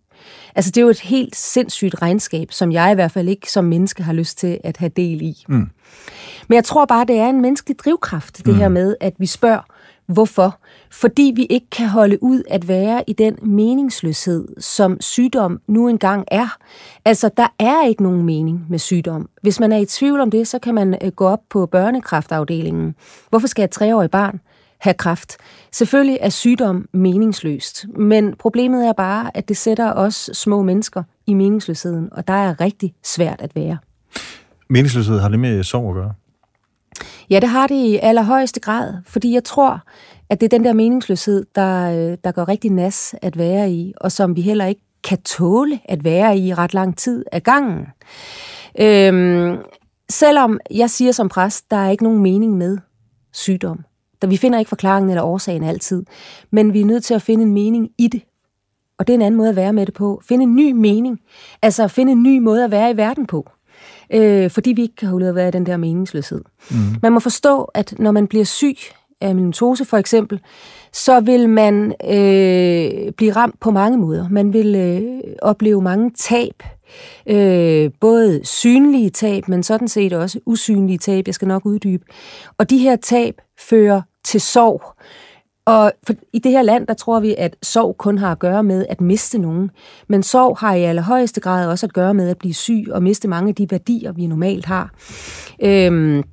Altså, 0.56 0.72
det 0.72 0.78
er 0.78 0.82
jo 0.82 0.90
et 0.90 1.00
helt 1.00 1.36
sindssygt 1.36 2.02
regnskab, 2.02 2.52
som 2.52 2.72
jeg 2.72 2.92
i 2.92 2.96
hvert 2.96 3.12
fald 3.12 3.30
ikke 3.30 3.52
som 3.52 3.66
menneske 3.66 4.04
har 4.04 4.14
lyst 4.14 4.38
til 4.38 4.60
at 4.64 4.78
have 4.78 4.92
del 4.96 5.22
i. 5.22 5.44
Mm. 5.48 5.70
Men 6.48 6.56
jeg 6.56 6.64
tror 6.64 6.86
bare, 6.86 7.06
det 7.06 7.18
er 7.18 7.28
en 7.28 7.42
menneskelig 7.42 7.80
drivkraft, 7.80 8.38
det 8.38 8.48
mm. 8.48 8.56
her 8.56 8.70
med, 8.70 8.96
at 9.00 9.14
vi 9.18 9.26
spørger, 9.26 9.62
Hvorfor? 10.10 10.60
Fordi 10.92 11.32
vi 11.36 11.46
ikke 11.46 11.70
kan 11.72 11.88
holde 11.88 12.24
ud 12.24 12.44
at 12.50 12.68
være 12.68 13.04
i 13.08 13.14
den 13.14 13.38
meningsløshed, 13.42 14.48
som 14.60 15.02
sygdom 15.02 15.62
nu 15.68 15.88
engang 15.88 16.26
er. 16.32 16.58
Altså, 17.06 17.30
der 17.38 17.48
er 17.60 17.88
ikke 17.88 18.04
nogen 18.04 18.26
mening 18.26 18.66
med 18.70 18.80
sygdom. 18.80 19.30
Hvis 19.42 19.60
man 19.60 19.72
er 19.72 19.78
i 19.78 19.86
tvivl 19.86 20.20
om 20.20 20.32
det, 20.32 20.48
så 20.48 20.60
kan 20.60 20.76
man 20.76 20.98
øh, 21.02 21.12
gå 21.12 21.28
op 21.28 21.40
på 21.50 21.66
børnekraftafdelingen. 21.66 22.96
Hvorfor 23.30 23.48
skal 23.48 23.64
et 23.64 23.72
treårigt 23.72 24.12
barn 24.12 24.40
have 24.78 24.94
kræft? 24.94 25.38
Selvfølgelig 25.72 26.18
er 26.22 26.30
sygdom 26.30 26.88
meningsløst, 26.94 27.86
men 27.98 28.36
problemet 28.40 28.88
er 28.88 28.94
bare, 28.94 29.38
at 29.38 29.50
det 29.50 29.58
sætter 29.58 29.94
os 29.94 30.30
små 30.34 30.62
mennesker 30.62 31.04
i 31.28 31.34
meningsløsheden, 31.34 32.10
og 32.12 32.28
der 32.28 32.34
er 32.34 32.62
rigtig 32.62 32.94
svært 33.04 33.42
at 33.42 33.56
være. 33.56 33.78
Meningsløshed 34.70 35.20
har 35.20 35.30
det 35.30 35.40
med 35.40 35.64
sorg 35.64 35.90
at 35.90 35.96
gøre? 35.96 36.14
Ja, 37.30 37.40
det 37.40 37.50
har 37.50 37.68
det 37.68 37.76
i 37.76 38.00
allerhøjeste 38.02 38.60
grad, 38.60 38.94
fordi 39.06 39.34
jeg 39.34 39.44
tror, 39.44 39.82
at 40.30 40.42
det 40.42 40.54
er 40.54 40.58
den 40.58 40.66
der 40.66 40.74
meningsløshed, 40.74 41.46
der, 41.56 41.92
øh, 41.92 42.18
der 42.24 42.32
går 42.32 42.48
rigtig 42.48 42.72
nas 42.72 43.16
at 43.22 43.38
være 43.38 43.72
i, 43.72 43.94
og 43.98 44.12
som 44.12 44.36
vi 44.36 44.42
heller 44.42 44.66
ikke 44.66 44.82
kan 45.04 45.22
tåle 45.22 45.80
at 45.86 46.04
være 46.04 46.38
i 46.38 46.54
ret 46.54 46.74
lang 46.74 46.98
tid 46.98 47.26
af 47.32 47.44
gangen. 47.44 47.86
Øhm, 48.80 49.58
selvom 50.10 50.60
jeg 50.72 50.90
siger 50.90 51.12
som 51.12 51.30
præst, 51.30 51.72
der 51.72 51.78
er 51.78 51.90
ikke 51.90 52.04
nogen 52.04 52.20
mening 52.20 52.58
med 52.58 52.78
sygdom. 53.34 53.86
Da 54.22 54.28
vi 54.28 54.38
finder 54.38 54.60
ikke 54.60 54.70
forklaringen 54.70 55.10
eller 55.10 55.24
årsagen 55.24 55.64
altid, 55.64 56.06
men 56.52 56.74
vi 56.74 56.82
er 56.82 56.86
nødt 56.86 57.04
til 57.04 57.14
at 57.14 57.22
finde 57.22 57.44
en 57.44 57.54
mening 57.54 57.90
i 57.98 58.08
det. 58.08 58.22
Og 58.98 59.08
det 59.08 59.14
er 59.14 59.18
en 59.18 59.22
anden 59.22 59.38
måde 59.38 59.50
at 59.50 59.56
være 59.56 59.74
med 59.74 59.86
det 59.86 59.94
på. 59.94 60.22
Finde 60.28 60.44
en 60.44 60.56
ny 60.56 60.72
mening. 60.72 61.20
Altså 61.62 61.88
finde 61.88 62.12
en 62.12 62.24
ny 62.24 62.40
måde 62.40 62.64
at 62.64 62.72
være 62.72 62.92
i 62.92 62.98
verden 62.98 63.28
på 63.28 63.50
øh, 64.14 64.50
fordi 64.50 64.72
vi 64.72 64.82
ikke 64.82 64.96
kan 64.96 65.10
holde 65.10 65.24
ud 65.24 65.30
at 65.30 65.36
være 65.36 65.52
den 65.52 65.66
der 65.66 65.78
meningsløshed. 65.78 66.42
Mm. 66.72 66.78
Man 67.02 67.12
må 67.12 67.20
forstå, 67.20 67.64
at 67.64 67.94
når 68.00 68.12
man 68.12 68.28
bliver 68.28 68.46
syg 68.46 68.78
af 69.22 69.36
meninose 69.36 69.86
for 69.86 69.98
eksempel, 69.98 70.40
så 70.94 71.20
vil 71.20 71.50
man 71.50 71.94
øh, 72.06 73.12
blive 73.12 73.32
ramt 73.32 73.60
på 73.60 73.72
mange 73.72 73.98
måder. 73.98 74.30
Man 74.30 74.54
vil 74.54 74.76
øh, 74.76 75.34
opleve 75.42 75.82
mange 75.82 76.12
tab, 76.18 76.64
øh, 77.28 77.92
både 78.00 78.42
synlige 78.44 79.10
tab, 79.10 79.48
men 79.48 79.64
sådan 79.64 79.88
set 79.88 80.14
også 80.14 80.40
usynlige 80.46 80.98
tab, 80.98 81.28
jeg 81.28 81.36
skal 81.36 81.48
nok 81.48 81.66
uddybe. 81.66 82.06
Og 82.58 82.70
de 82.70 82.78
her 82.78 82.96
tab 82.96 83.36
fører 83.70 84.02
til 84.24 84.42
sorg. 84.42 84.84
Og 85.66 85.92
for, 86.04 86.14
i 86.34 86.40
det 86.40 86.52
her 86.52 86.62
land, 86.62 86.88
der 86.88 86.94
tror 86.94 87.20
vi, 87.20 87.36
at 87.38 87.56
sorg 87.64 87.98
kun 87.98 88.18
har 88.18 88.32
at 88.32 88.40
gøre 88.40 88.64
med 88.64 88.86
at 88.90 89.02
miste 89.02 89.38
nogen. 89.38 89.72
Men 90.08 90.24
sorg 90.24 90.58
har 90.58 90.74
i 90.74 90.84
allerhøjeste 90.84 91.42
grad 91.42 91.68
også 91.68 91.86
at 91.86 91.94
gøre 91.94 92.14
med 92.14 92.30
at 92.30 92.38
blive 92.38 92.54
syg 92.54 92.86
og 92.92 93.04
miste 93.04 93.28
mange 93.28 93.50
af 93.50 93.56
de 93.56 93.72
værdier, 93.72 94.12
vi 94.12 94.28
normalt 94.28 94.66
har. 94.66 94.94
Øhm, 95.64 96.24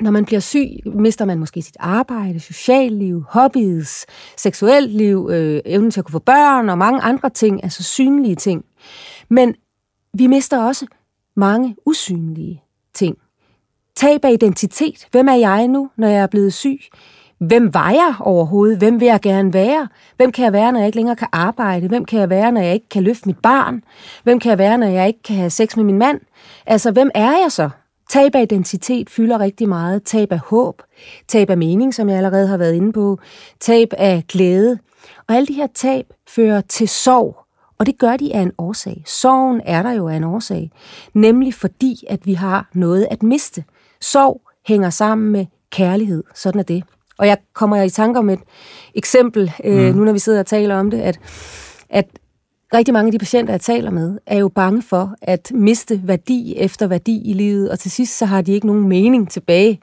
når 0.00 0.10
man 0.10 0.24
bliver 0.24 0.40
syg, 0.40 0.68
mister 0.86 1.24
man 1.24 1.38
måske 1.38 1.62
sit 1.62 1.76
arbejde, 1.80 2.40
socialliv, 2.40 3.24
hobbies, 3.28 4.06
seksuelt 4.36 4.90
liv, 4.90 5.28
øh, 5.32 5.60
evnen 5.64 5.90
til 5.90 6.00
at 6.00 6.04
kunne 6.04 6.12
få 6.12 6.18
børn 6.18 6.68
og 6.68 6.78
mange 6.78 7.00
andre 7.00 7.30
ting, 7.30 7.64
altså 7.64 7.82
synlige 7.82 8.36
ting. 8.36 8.64
Men 9.28 9.54
vi 10.14 10.26
mister 10.26 10.62
også 10.62 10.86
mange 11.36 11.76
usynlige 11.86 12.62
ting. 12.94 13.16
Tab 13.96 14.24
af 14.24 14.32
identitet. 14.32 15.06
Hvem 15.10 15.28
er 15.28 15.34
jeg 15.34 15.68
nu, 15.68 15.90
når 15.96 16.08
jeg 16.08 16.22
er 16.22 16.26
blevet 16.26 16.52
syg? 16.52 16.80
Hvem 17.40 17.74
var 17.74 17.90
jeg 17.90 18.14
overhovedet? 18.20 18.78
Hvem 18.78 19.00
vil 19.00 19.06
jeg 19.06 19.20
gerne 19.20 19.52
være? 19.52 19.88
Hvem 20.16 20.32
kan 20.32 20.44
jeg 20.44 20.52
være, 20.52 20.72
når 20.72 20.78
jeg 20.78 20.86
ikke 20.86 20.96
længere 20.96 21.16
kan 21.16 21.28
arbejde? 21.32 21.88
Hvem 21.88 22.04
kan 22.04 22.20
jeg 22.20 22.30
være, 22.30 22.52
når 22.52 22.60
jeg 22.60 22.74
ikke 22.74 22.88
kan 22.88 23.02
løfte 23.02 23.28
mit 23.28 23.38
barn? 23.38 23.82
Hvem 24.22 24.38
kan 24.38 24.50
jeg 24.50 24.58
være, 24.58 24.78
når 24.78 24.86
jeg 24.86 25.06
ikke 25.06 25.22
kan 25.22 25.36
have 25.36 25.50
sex 25.50 25.76
med 25.76 25.84
min 25.84 25.98
mand? 25.98 26.20
Altså, 26.66 26.90
hvem 26.90 27.10
er 27.14 27.30
jeg 27.30 27.46
så? 27.48 27.70
Tab 28.10 28.34
af 28.34 28.42
identitet 28.42 29.10
fylder 29.10 29.40
rigtig 29.40 29.68
meget. 29.68 30.02
Tab 30.02 30.32
af 30.32 30.38
håb. 30.38 30.82
Tab 31.28 31.50
af 31.50 31.58
mening, 31.58 31.94
som 31.94 32.08
jeg 32.08 32.16
allerede 32.16 32.48
har 32.48 32.56
været 32.56 32.74
inde 32.74 32.92
på. 32.92 33.18
Tab 33.60 33.88
af 33.98 34.24
glæde. 34.28 34.78
Og 35.28 35.34
alle 35.34 35.46
de 35.46 35.54
her 35.54 35.68
tab 35.74 36.06
fører 36.28 36.60
til 36.60 36.88
sorg. 36.88 37.36
Og 37.78 37.86
det 37.86 37.98
gør 37.98 38.16
de 38.16 38.34
af 38.34 38.40
en 38.40 38.52
årsag. 38.58 39.02
Sorgen 39.06 39.60
er 39.64 39.82
der 39.82 39.92
jo 39.92 40.08
af 40.08 40.14
en 40.16 40.24
årsag. 40.24 40.70
Nemlig 41.14 41.54
fordi, 41.54 42.04
at 42.08 42.26
vi 42.26 42.34
har 42.34 42.68
noget 42.74 43.06
at 43.10 43.22
miste. 43.22 43.64
Sorg 44.00 44.40
hænger 44.66 44.90
sammen 44.90 45.32
med 45.32 45.46
kærlighed. 45.70 46.24
Sådan 46.34 46.58
er 46.58 46.64
det. 46.64 46.84
Og 47.20 47.26
jeg 47.26 47.38
kommer 47.54 47.82
i 47.82 47.90
tanke 47.90 48.18
om 48.18 48.30
et 48.30 48.40
eksempel, 48.94 49.52
øh, 49.64 49.88
mm. 49.88 49.96
nu 49.96 50.04
når 50.04 50.12
vi 50.12 50.18
sidder 50.18 50.38
og 50.38 50.46
taler 50.46 50.76
om 50.76 50.90
det, 50.90 51.00
at, 51.00 51.18
at 51.90 52.06
rigtig 52.74 52.94
mange 52.94 53.08
af 53.08 53.12
de 53.12 53.18
patienter, 53.18 53.52
jeg 53.52 53.60
taler 53.60 53.90
med, 53.90 54.18
er 54.26 54.38
jo 54.38 54.48
bange 54.48 54.82
for 54.82 55.14
at 55.22 55.52
miste 55.54 56.00
værdi 56.04 56.54
efter 56.56 56.86
værdi 56.86 57.30
i 57.30 57.32
livet, 57.32 57.70
og 57.70 57.78
til 57.78 57.90
sidst 57.90 58.18
så 58.18 58.26
har 58.26 58.40
de 58.40 58.52
ikke 58.52 58.66
nogen 58.66 58.88
mening 58.88 59.30
tilbage. 59.30 59.80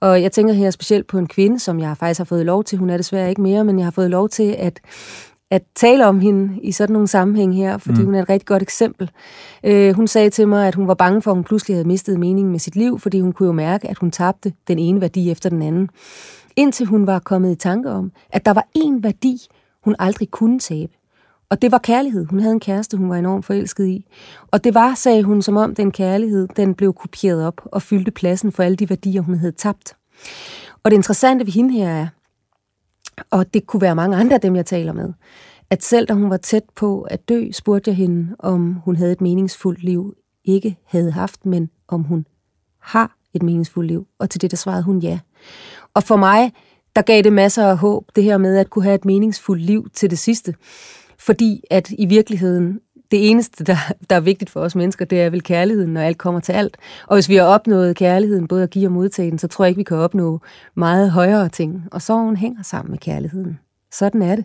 Og 0.00 0.22
jeg 0.22 0.32
tænker 0.32 0.54
her 0.54 0.70
specielt 0.70 1.06
på 1.06 1.18
en 1.18 1.26
kvinde, 1.26 1.58
som 1.58 1.80
jeg 1.80 1.96
faktisk 1.96 2.18
har 2.18 2.24
fået 2.24 2.46
lov 2.46 2.64
til, 2.64 2.78
hun 2.78 2.90
er 2.90 2.96
desværre 2.96 3.28
ikke 3.28 3.42
mere, 3.42 3.64
men 3.64 3.78
jeg 3.78 3.86
har 3.86 3.90
fået 3.90 4.10
lov 4.10 4.28
til 4.28 4.56
at 4.58 4.80
at 5.50 5.62
tale 5.74 6.06
om 6.06 6.20
hende 6.20 6.60
i 6.62 6.72
sådan 6.72 6.92
nogle 6.92 7.08
sammenhæng 7.08 7.56
her, 7.56 7.78
fordi 7.78 7.98
mm. 7.98 8.04
hun 8.04 8.14
er 8.14 8.22
et 8.22 8.28
rigtig 8.28 8.46
godt 8.46 8.62
eksempel. 8.62 9.10
Øh, 9.64 9.94
hun 9.94 10.06
sagde 10.06 10.30
til 10.30 10.48
mig, 10.48 10.68
at 10.68 10.74
hun 10.74 10.88
var 10.88 10.94
bange 10.94 11.22
for, 11.22 11.30
at 11.30 11.36
hun 11.36 11.44
pludselig 11.44 11.76
havde 11.76 11.88
mistet 11.88 12.20
meningen 12.20 12.52
med 12.52 12.58
sit 12.58 12.76
liv, 12.76 12.98
fordi 12.98 13.20
hun 13.20 13.32
kunne 13.32 13.46
jo 13.46 13.52
mærke, 13.52 13.88
at 13.88 13.98
hun 13.98 14.10
tabte 14.10 14.52
den 14.68 14.78
ene 14.78 15.00
værdi 15.00 15.30
efter 15.30 15.50
den 15.50 15.62
anden. 15.62 15.88
Indtil 16.56 16.86
hun 16.86 17.06
var 17.06 17.18
kommet 17.18 17.52
i 17.52 17.54
tanke 17.54 17.90
om, 17.90 18.12
at 18.30 18.46
der 18.46 18.52
var 18.52 18.66
én 18.78 19.02
værdi, 19.02 19.46
hun 19.84 19.96
aldrig 19.98 20.30
kunne 20.30 20.58
tabe. 20.58 20.92
Og 21.48 21.62
det 21.62 21.72
var 21.72 21.78
kærlighed. 21.78 22.24
Hun 22.24 22.40
havde 22.40 22.52
en 22.52 22.60
kæreste, 22.60 22.96
hun 22.96 23.10
var 23.10 23.16
enormt 23.16 23.44
forelsket 23.44 23.86
i. 23.86 24.06
Og 24.46 24.64
det 24.64 24.74
var, 24.74 24.94
sagde 24.94 25.22
hun, 25.22 25.42
som 25.42 25.56
om 25.56 25.74
den 25.74 25.92
kærlighed, 25.92 26.48
den 26.56 26.74
blev 26.74 26.92
kopieret 26.92 27.46
op 27.46 27.60
og 27.64 27.82
fyldte 27.82 28.10
pladsen 28.10 28.52
for 28.52 28.62
alle 28.62 28.76
de 28.76 28.90
værdier, 28.90 29.20
hun 29.20 29.34
havde 29.34 29.52
tabt. 29.52 29.96
Og 30.82 30.90
det 30.90 30.96
interessante 30.96 31.46
ved 31.46 31.52
hende 31.52 31.74
her 31.74 31.88
er, 31.88 32.06
og 33.30 33.54
det 33.54 33.66
kunne 33.66 33.80
være 33.80 33.94
mange 33.94 34.16
andre 34.16 34.34
af 34.34 34.40
dem, 34.40 34.56
jeg 34.56 34.66
taler 34.66 34.92
med, 34.92 35.12
at 35.70 35.82
selv 35.82 36.06
da 36.06 36.12
hun 36.14 36.30
var 36.30 36.36
tæt 36.36 36.64
på 36.76 37.02
at 37.02 37.28
dø, 37.28 37.50
spurgte 37.52 37.90
jeg 37.90 37.96
hende, 37.96 38.36
om 38.38 38.72
hun 38.72 38.96
havde 38.96 39.12
et 39.12 39.20
meningsfuldt 39.20 39.82
liv, 39.82 40.14
ikke 40.44 40.76
havde 40.84 41.12
haft, 41.12 41.46
men 41.46 41.70
om 41.88 42.02
hun 42.02 42.26
har 42.78 43.16
et 43.34 43.42
meningsfuldt 43.42 43.88
liv. 43.88 44.06
Og 44.18 44.30
til 44.30 44.40
det, 44.40 44.50
der 44.50 44.56
svarede 44.56 44.82
hun 44.82 44.98
ja. 44.98 45.18
Og 45.96 46.02
for 46.02 46.16
mig, 46.16 46.52
der 46.96 47.02
gav 47.02 47.22
det 47.22 47.32
masser 47.32 47.66
af 47.66 47.78
håb, 47.78 48.04
det 48.16 48.24
her 48.24 48.38
med 48.38 48.56
at 48.56 48.70
kunne 48.70 48.84
have 48.84 48.94
et 48.94 49.04
meningsfuldt 49.04 49.62
liv 49.62 49.88
til 49.94 50.10
det 50.10 50.18
sidste. 50.18 50.54
Fordi 51.18 51.60
at 51.70 51.90
i 51.98 52.06
virkeligheden, 52.06 52.80
det 53.10 53.30
eneste, 53.30 53.64
der, 53.64 53.76
der 54.10 54.16
er 54.16 54.20
vigtigt 54.20 54.50
for 54.50 54.60
os 54.60 54.74
mennesker, 54.76 55.04
det 55.04 55.20
er 55.20 55.30
vel 55.30 55.42
kærligheden, 55.42 55.92
når 55.92 56.00
alt 56.00 56.18
kommer 56.18 56.40
til 56.40 56.52
alt. 56.52 56.76
Og 57.06 57.16
hvis 57.16 57.28
vi 57.28 57.34
har 57.36 57.44
opnået 57.44 57.96
kærligheden, 57.96 58.48
både 58.48 58.62
at 58.62 58.70
give 58.70 58.88
og 58.88 58.92
modtage 58.92 59.30
den, 59.30 59.38
så 59.38 59.48
tror 59.48 59.64
jeg 59.64 59.68
ikke, 59.68 59.78
vi 59.78 59.84
kan 59.84 59.96
opnå 59.96 60.40
meget 60.74 61.10
højere 61.10 61.48
ting. 61.48 61.84
Og 61.92 62.02
sorgen 62.02 62.36
hænger 62.36 62.62
sammen 62.62 62.90
med 62.90 62.98
kærligheden. 62.98 63.58
Sådan 63.92 64.22
er 64.22 64.36
det. 64.36 64.44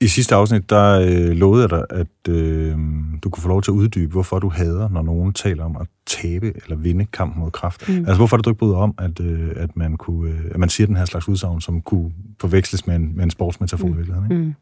I 0.00 0.08
sidste 0.08 0.34
afsnit, 0.34 0.70
der 0.70 1.00
øh, 1.00 1.30
lovede 1.30 1.62
jeg 1.62 1.70
dig, 1.70 1.84
at 1.90 2.34
øh, 2.34 2.76
du 3.22 3.30
kunne 3.30 3.42
få 3.42 3.48
lov 3.48 3.62
til 3.62 3.70
at 3.70 3.74
uddybe, 3.74 4.12
hvorfor 4.12 4.38
du 4.38 4.48
hader, 4.48 4.88
når 4.88 5.02
nogen 5.02 5.32
taler 5.32 5.64
om 5.64 5.76
at 5.76 5.86
tabe 6.06 6.52
eller 6.64 6.76
vinde 6.76 7.06
kampen 7.12 7.42
mod 7.42 7.50
kraft. 7.50 7.88
Mm. 7.88 7.96
Altså, 7.96 8.16
hvorfor 8.16 8.36
er 8.36 8.38
det, 8.38 8.44
du 8.44 8.50
ikke 8.50 8.58
bryder 8.58 8.76
om, 8.76 8.94
at, 8.98 9.20
øh, 9.20 9.48
at, 9.56 9.76
man 9.76 9.96
kunne, 9.96 10.30
øh, 10.30 10.40
at 10.50 10.58
man 10.58 10.68
siger 10.68 10.86
den 10.86 10.96
her 10.96 11.04
slags 11.04 11.28
udsagn, 11.28 11.60
som 11.60 11.80
kunne 11.80 12.12
forveksles 12.40 12.86
med 12.86 12.96
en, 12.96 13.16
med 13.16 13.24
en 13.24 13.30
sportsmetafor 13.30 13.86
mm. 13.86 13.92
i 13.92 13.96
virkeligheden? 13.96 14.30
Ikke? 14.32 14.42
Mm. 14.42 14.54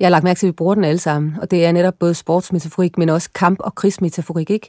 Jeg 0.00 0.06
har 0.06 0.10
lagt 0.10 0.24
mærke 0.24 0.38
til, 0.38 0.46
at 0.46 0.48
vi 0.48 0.52
bruger 0.52 0.74
den 0.74 0.84
alle 0.84 0.98
sammen, 0.98 1.34
og 1.42 1.50
det 1.50 1.64
er 1.64 1.72
netop 1.72 1.94
både 2.00 2.14
sportsmetaforik, 2.14 2.98
men 2.98 3.08
også 3.08 3.30
kamp- 3.34 3.60
og 3.60 3.74
krigsmetaforik. 3.74 4.50
Ikke? 4.50 4.68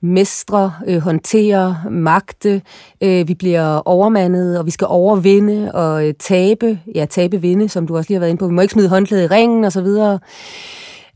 Mestre, 0.00 0.72
øh, 0.86 0.98
håndtere, 0.98 1.78
magte, 1.90 2.62
øh, 3.00 3.28
vi 3.28 3.34
bliver 3.34 3.76
overmandet, 3.76 4.58
og 4.58 4.66
vi 4.66 4.70
skal 4.70 4.86
overvinde 4.90 5.72
og 5.72 6.08
øh, 6.08 6.14
tabe. 6.18 6.78
Ja, 6.94 7.06
tabe, 7.10 7.40
vinde, 7.40 7.68
som 7.68 7.86
du 7.86 7.96
også 7.96 8.10
lige 8.10 8.16
har 8.16 8.20
været 8.20 8.30
inde 8.30 8.40
på. 8.40 8.46
Vi 8.46 8.54
må 8.54 8.60
ikke 8.60 8.72
smide 8.72 8.88
håndklæde 8.88 9.24
i 9.24 9.26
ringen, 9.26 9.64
og 9.64 9.72
så 9.72 9.82
videre. 9.82 10.18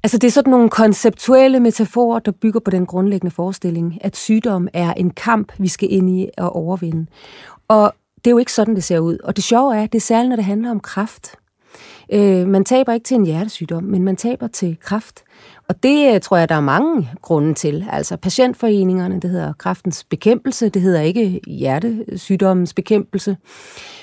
Altså 0.08 0.18
det 0.18 0.26
er 0.26 0.32
sådan 0.32 0.50
nogle 0.50 0.70
konceptuelle 0.70 1.60
metaforer, 1.60 2.18
der 2.18 2.32
bygger 2.32 2.60
på 2.60 2.70
den 2.70 2.86
grundlæggende 2.86 3.34
forestilling, 3.34 3.98
at 4.00 4.16
sygdom 4.16 4.68
er 4.72 4.94
en 4.94 5.10
kamp, 5.10 5.52
vi 5.58 5.68
skal 5.68 5.92
ind 5.92 6.10
i 6.10 6.28
og 6.38 6.56
overvinde. 6.56 7.06
Og 7.68 7.94
det 8.16 8.26
er 8.26 8.30
jo 8.30 8.38
ikke 8.38 8.52
sådan, 8.52 8.74
det 8.74 8.84
ser 8.84 8.98
ud. 8.98 9.18
Og 9.24 9.36
det 9.36 9.44
sjove 9.44 9.76
er, 9.76 9.86
det 9.86 9.94
er 9.94 10.00
særligt, 10.00 10.28
når 10.28 10.36
det 10.36 10.44
handler 10.44 10.70
om 10.70 10.80
kraft. 10.80 11.34
Øh, 12.12 12.46
man 12.46 12.64
taber 12.64 12.92
ikke 12.92 13.04
til 13.04 13.14
en 13.14 13.26
hjertesygdom, 13.26 13.84
men 13.84 14.04
man 14.04 14.16
taber 14.16 14.46
til 14.46 14.76
kraft. 14.80 15.22
Og 15.68 15.82
det 15.82 16.14
øh, 16.14 16.20
tror 16.20 16.36
jeg, 16.36 16.48
der 16.48 16.54
er 16.54 16.60
mange 16.60 17.10
grunde 17.22 17.54
til. 17.54 17.86
Altså 17.92 18.16
patientforeningerne, 18.16 19.20
det 19.20 19.30
hedder 19.30 19.52
kraftens 19.52 20.04
bekæmpelse, 20.04 20.68
det 20.68 20.82
hedder 20.82 21.00
ikke 21.00 21.40
hjertesygdommens 21.46 22.74
bekæmpelse. 22.74 23.36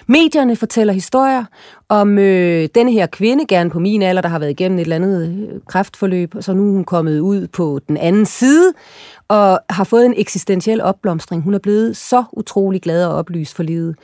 Medierne 0.07 0.55
fortæller 0.55 0.93
historier 0.93 1.45
om 1.89 2.17
øh, 2.17 2.69
denne 2.75 2.91
her 2.91 3.07
kvinde, 3.07 3.45
gerne 3.45 3.69
på 3.69 3.79
min 3.79 4.01
alder, 4.01 4.21
der 4.21 4.29
har 4.29 4.39
været 4.39 4.51
igennem 4.51 4.77
et 4.77 4.81
eller 4.81 4.95
andet 4.95 5.29
øh, 5.29 5.61
kræftforløb, 5.67 6.35
og 6.35 6.43
så 6.43 6.53
nu 6.53 6.67
er 6.67 6.71
hun 6.71 6.83
kommet 6.83 7.19
ud 7.19 7.47
på 7.47 7.79
den 7.87 7.97
anden 7.97 8.25
side, 8.25 8.73
og 9.27 9.59
har 9.69 9.83
fået 9.83 10.05
en 10.05 10.13
eksistentiel 10.17 10.81
opblomstring. 10.81 11.43
Hun 11.43 11.53
er 11.53 11.59
blevet 11.59 11.97
så 11.97 12.23
utrolig 12.33 12.81
glad 12.81 13.05
og 13.05 13.15
oplyst 13.15 13.55
for 13.55 13.63
livet. 13.63 13.95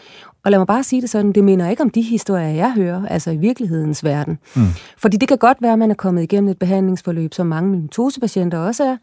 Og 0.45 0.51
lad 0.51 0.59
mig 0.59 0.67
bare 0.67 0.83
sige 0.83 1.01
det 1.01 1.09
sådan, 1.09 1.31
det 1.31 1.43
minder 1.43 1.69
ikke 1.69 1.83
om 1.83 1.89
de 1.89 2.01
historier, 2.01 2.47
jeg 2.47 2.73
hører, 2.73 3.07
altså 3.07 3.31
i 3.31 3.37
virkelighedens 3.37 4.03
verden. 4.03 4.39
Mm. 4.55 4.67
Fordi 4.97 5.17
det 5.17 5.27
kan 5.27 5.37
godt 5.37 5.57
være, 5.61 5.73
at 5.73 5.79
man 5.79 5.91
er 5.91 5.95
kommet 5.95 6.23
igennem 6.23 6.49
et 6.49 6.59
behandlingsforløb, 6.59 7.33
som 7.33 7.47
mange 7.47 7.69
mitosepatienter 7.69 8.57
også 8.57 8.83
er, 8.83 8.97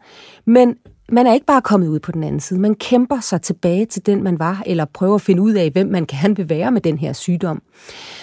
men 0.45 0.75
man 1.11 1.27
er 1.27 1.33
ikke 1.33 1.45
bare 1.45 1.61
kommet 1.61 1.87
ud 1.87 1.99
på 1.99 2.11
den 2.11 2.23
anden 2.23 2.39
side. 2.39 2.59
Man 2.59 2.75
kæmper 2.75 3.19
sig 3.19 3.41
tilbage 3.41 3.85
til 3.85 4.05
den, 4.05 4.23
man 4.23 4.39
var, 4.39 4.63
eller 4.65 4.85
prøver 4.85 5.15
at 5.15 5.21
finde 5.21 5.41
ud 5.41 5.53
af, 5.53 5.69
hvem 5.71 5.87
man 5.87 6.05
kan 6.05 6.37
vil 6.37 6.49
være 6.49 6.71
med 6.71 6.81
den 6.81 6.97
her 6.97 7.13
sygdom. 7.13 7.61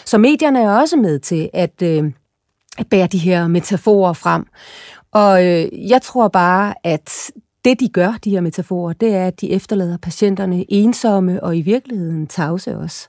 Så 0.05 0.19
medierne 0.19 0.61
er 0.61 0.71
også 0.71 0.97
med 0.97 1.19
til 1.19 1.51
at, 1.53 1.83
øh, 1.83 2.13
at 2.79 2.87
bære 2.87 3.07
de 3.07 3.19
her 3.19 3.49
metaforer 3.49 4.13
frem. 4.13 4.47
Og 5.13 5.47
øh, 5.47 5.89
jeg 5.91 6.03
tror 6.03 6.29
bare, 6.29 6.75
at 6.85 7.31
det, 7.67 7.81
de 7.81 7.89
gør, 7.89 8.13
de 8.25 8.31
her 8.31 8.41
metaforer, 8.41 8.93
det 8.93 9.15
er, 9.15 9.27
at 9.27 9.41
de 9.41 9.51
efterlader 9.53 9.97
patienterne 9.97 10.65
ensomme 10.69 11.43
og 11.43 11.57
i 11.57 11.61
virkeligheden 11.61 12.27
tavse 12.27 12.79
også. 12.79 13.09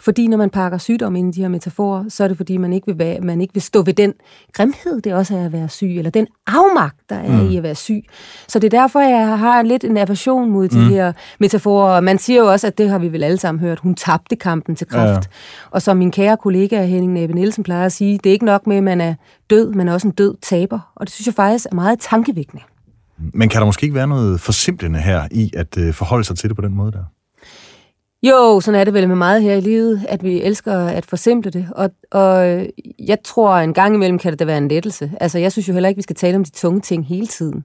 Fordi 0.00 0.26
når 0.26 0.36
man 0.36 0.50
pakker 0.50 0.78
sygdom 0.78 1.16
ind 1.16 1.34
i 1.34 1.36
de 1.36 1.42
her 1.42 1.48
metaforer, 1.48 2.04
så 2.08 2.24
er 2.24 2.28
det 2.28 2.36
fordi, 2.36 2.56
man 2.56 2.72
ikke 2.72 2.86
vil, 2.86 2.98
være, 2.98 3.20
man 3.20 3.40
ikke 3.40 3.54
vil 3.54 3.62
stå 3.62 3.82
ved 3.82 3.94
den 3.94 4.14
grimhed, 4.52 5.00
det 5.00 5.14
også 5.14 5.36
er 5.36 5.44
at 5.44 5.52
være 5.52 5.68
syg, 5.68 5.98
eller 5.98 6.10
den 6.10 6.26
afmagt, 6.46 6.96
der 7.08 7.16
er 7.16 7.42
mm. 7.42 7.50
i 7.50 7.56
at 7.56 7.62
være 7.62 7.74
syg. 7.74 8.02
Så 8.48 8.58
det 8.58 8.74
er 8.74 8.80
derfor, 8.80 9.00
jeg 9.00 9.38
har 9.38 9.62
lidt 9.62 9.84
en 9.84 9.96
aversion 9.96 10.50
mod 10.50 10.68
de 10.68 10.78
mm. 10.78 10.88
her 10.88 11.12
metaforer. 11.40 12.00
Man 12.00 12.18
siger 12.18 12.40
jo 12.40 12.50
også, 12.52 12.66
at 12.66 12.78
det 12.78 12.88
har 12.88 12.98
vi 12.98 13.12
vel 13.12 13.22
alle 13.22 13.38
sammen 13.38 13.60
hørt, 13.60 13.78
hun 13.78 13.94
tabte 13.94 14.36
kampen 14.36 14.76
til 14.76 14.86
kræft. 14.86 15.08
Ja, 15.08 15.12
ja. 15.12 15.20
Og 15.70 15.82
som 15.82 15.96
min 15.96 16.10
kære 16.10 16.36
kollega 16.36 16.84
Henning 16.84 17.12
Næbe 17.12 17.32
Nielsen 17.32 17.64
plejer 17.64 17.86
at 17.86 17.92
sige, 17.92 18.18
det 18.18 18.30
er 18.30 18.32
ikke 18.32 18.44
nok 18.44 18.66
med, 18.66 18.76
at 18.76 18.82
man 18.82 19.00
er 19.00 19.14
død, 19.50 19.72
man 19.72 19.88
er 19.88 19.92
også 19.92 20.08
en 20.08 20.14
død 20.14 20.34
taber. 20.42 20.92
Og 20.94 21.06
det 21.06 21.12
synes 21.14 21.26
jeg 21.26 21.34
faktisk 21.34 21.66
er 21.70 21.74
meget 21.74 22.00
tankevækkende. 22.00 22.62
Men 23.34 23.48
kan 23.48 23.60
der 23.60 23.66
måske 23.66 23.84
ikke 23.84 23.94
være 23.94 24.08
noget 24.08 24.40
forsimplende 24.40 24.98
her 24.98 25.28
i 25.30 25.50
at 25.56 25.78
øh, 25.78 25.94
forholde 25.94 26.24
sig 26.24 26.36
til 26.36 26.48
det 26.48 26.56
på 26.56 26.62
den 26.62 26.74
måde 26.74 26.92
der? 26.92 27.04
Jo, 28.22 28.60
sådan 28.60 28.80
er 28.80 28.84
det 28.84 28.94
vel 28.94 29.08
med 29.08 29.16
meget 29.16 29.42
her 29.42 29.54
i 29.54 29.60
livet, 29.60 30.06
at 30.08 30.22
vi 30.22 30.42
elsker 30.42 30.86
at 30.86 31.06
forsimple 31.06 31.50
det. 31.50 31.68
Og, 31.70 31.90
og 32.10 32.66
jeg 32.98 33.18
tror, 33.24 33.56
en 33.56 33.74
gang 33.74 33.94
imellem 33.94 34.18
kan 34.18 34.32
det 34.32 34.38
da 34.38 34.44
være 34.44 34.58
en 34.58 34.68
lettelse. 34.68 35.12
Altså, 35.20 35.38
jeg 35.38 35.52
synes 35.52 35.68
jo 35.68 35.72
heller 35.72 35.88
ikke, 35.88 35.98
vi 35.98 36.02
skal 36.02 36.16
tale 36.16 36.36
om 36.36 36.44
de 36.44 36.50
tunge 36.50 36.80
ting 36.80 37.06
hele 37.06 37.26
tiden. 37.26 37.64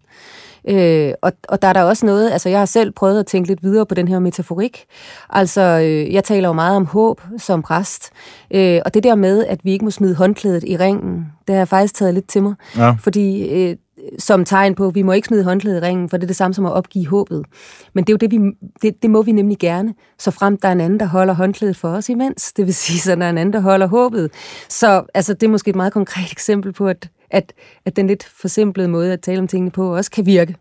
Øh, 0.70 1.14
og, 1.22 1.32
og 1.50 1.62
der 1.62 1.68
er 1.68 1.74
der 1.74 1.84
også 1.84 2.06
noget, 2.06 2.32
altså 2.32 2.50
jeg 2.50 2.60
har 2.60 2.66
selv 2.66 2.92
prøvet 2.92 3.20
at 3.20 3.26
tænke 3.26 3.48
lidt 3.48 3.64
videre 3.64 3.86
på 3.86 3.96
den 3.96 4.08
her 4.08 4.20
metaforik. 4.20 4.86
Altså, 5.30 5.62
øh, 5.62 6.14
jeg 6.14 6.24
taler 6.24 6.50
jo 6.50 6.54
meget 6.54 6.76
om 6.76 6.86
håb 6.86 7.22
som 7.38 7.62
præst, 7.62 8.10
øh, 8.52 8.82
og 8.86 8.94
det 8.94 9.04
der 9.04 9.16
med, 9.16 9.46
at 9.46 9.60
vi 9.64 9.72
ikke 9.72 9.86
må 9.86 9.92
smide 9.92 10.16
håndklædet 10.16 10.64
i 10.64 10.78
ringen, 10.78 11.26
det 11.48 11.56
har 11.56 11.60
jeg 11.60 11.68
faktisk 11.68 11.94
taget 11.94 12.14
lidt 12.14 12.30
til 12.30 12.44
mig. 12.44 12.54
Ja. 12.78 12.96
Fordi 13.00 13.50
øh, 13.50 13.76
som 14.20 14.46
tegn 14.46 14.76
på, 14.76 14.88
at 14.88 14.96
vi 14.96 15.02
må 15.02 15.12
ikke 15.12 15.28
smide 15.28 15.44
håndklædet 15.44 15.78
i 15.78 15.82
ringen, 15.82 16.10
for 16.10 16.18
det 16.18 16.24
er 16.24 16.28
det 16.28 16.36
samme 16.36 16.54
som 16.54 16.66
at 16.66 16.74
opgive 16.74 17.08
håbet. 17.08 17.46
Men 17.94 18.04
det 18.04 18.10
er 18.10 18.14
jo 18.14 18.18
det, 18.18 18.32
vi, 18.32 18.40
det, 18.82 19.02
det 19.02 19.10
må 19.10 19.22
vi 19.22 19.32
nemlig 19.32 19.58
gerne, 19.58 19.94
så 20.20 20.32
frem 20.32 20.58
der 20.58 20.68
er 20.68 20.72
en 20.72 20.82
anden, 20.82 21.00
der 21.00 21.06
holder 21.06 21.34
håndklædet 21.34 21.78
for 21.78 21.90
os 21.90 22.10
imens. 22.10 22.54
Det 22.54 22.66
vil 22.66 22.74
sige, 22.74 23.00
så 23.00 23.16
der 23.16 23.26
er 23.26 23.30
en 23.30 23.38
anden, 23.38 23.54
der 23.54 23.60
holder 23.60 23.88
håbet. 23.88 24.32
Så 24.70 25.04
altså, 25.14 25.34
det 25.34 25.44
er 25.44 25.52
måske 25.52 25.70
et 25.70 25.76
meget 25.76 25.94
konkret 25.94 26.32
eksempel 26.32 26.74
på, 26.74 26.88
at, 26.88 27.10
at, 27.32 27.54
at 27.86 27.96
den 27.96 28.08
lidt 28.08 28.24
forsimplede 28.24 28.88
måde 28.88 29.14
at 29.14 29.22
tale 29.22 29.40
om 29.40 29.48
tingene 29.48 29.72
på 29.72 29.96
også 29.96 30.12
kan 30.12 30.26
virke. 30.26 30.56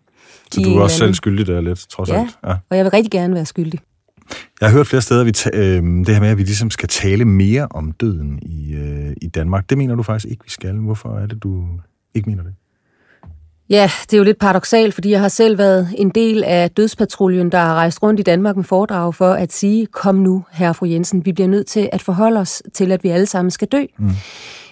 Så 0.52 0.60
du 0.60 0.70
er 0.70 0.82
også 0.82 0.96
selv 0.96 1.14
skyldig 1.14 1.46
der 1.46 1.60
lidt, 1.60 1.86
trods 1.90 2.08
ja, 2.08 2.20
alt? 2.20 2.38
Ja, 2.44 2.54
og 2.70 2.76
jeg 2.76 2.84
vil 2.84 2.90
rigtig 2.90 3.10
gerne 3.10 3.34
være 3.34 3.46
skyldig. 3.46 3.80
Jeg 4.60 4.68
har 4.68 4.76
hørt 4.76 4.86
flere 4.86 5.02
steder, 5.02 5.20
at 5.20 5.26
vi 5.26 5.32
øh, 5.54 5.82
det 5.82 6.08
her 6.08 6.20
med, 6.20 6.28
at 6.28 6.38
vi 6.38 6.42
ligesom 6.42 6.70
skal 6.70 6.88
tale 6.88 7.24
mere 7.24 7.68
om 7.70 7.92
døden 7.92 8.38
i, 8.42 8.74
øh, 8.74 9.12
i 9.22 9.28
Danmark. 9.28 9.70
Det 9.70 9.78
mener 9.78 9.94
du 9.94 10.02
faktisk 10.02 10.30
ikke, 10.30 10.44
vi 10.44 10.50
skal. 10.50 10.74
Hvorfor 10.74 11.18
er 11.18 11.26
det, 11.26 11.42
du 11.42 11.64
ikke 12.14 12.30
mener 12.30 12.42
det? 12.42 12.54
Ja, 13.70 13.90
det 14.02 14.12
er 14.12 14.18
jo 14.18 14.24
lidt 14.24 14.38
paradoxalt, 14.38 14.94
fordi 14.94 15.10
jeg 15.10 15.20
har 15.20 15.28
selv 15.28 15.58
været 15.58 15.88
en 15.96 16.10
del 16.10 16.44
af 16.44 16.70
dødspatruljen, 16.70 17.52
der 17.52 17.58
har 17.58 17.74
rejst 17.74 18.02
rundt 18.02 18.20
i 18.20 18.22
Danmark 18.22 18.56
med 18.56 18.64
foredrag 18.64 19.14
for 19.14 19.32
at 19.32 19.52
sige, 19.52 19.86
kom 19.86 20.14
nu, 20.14 20.44
herre 20.52 20.74
fru 20.74 20.86
Jensen, 20.86 21.24
vi 21.24 21.32
bliver 21.32 21.48
nødt 21.48 21.66
til 21.66 21.88
at 21.92 22.02
forholde 22.02 22.40
os 22.40 22.62
til, 22.74 22.92
at 22.92 23.04
vi 23.04 23.08
alle 23.08 23.26
sammen 23.26 23.50
skal 23.50 23.68
dø. 23.68 23.84
Mm. 23.98 24.10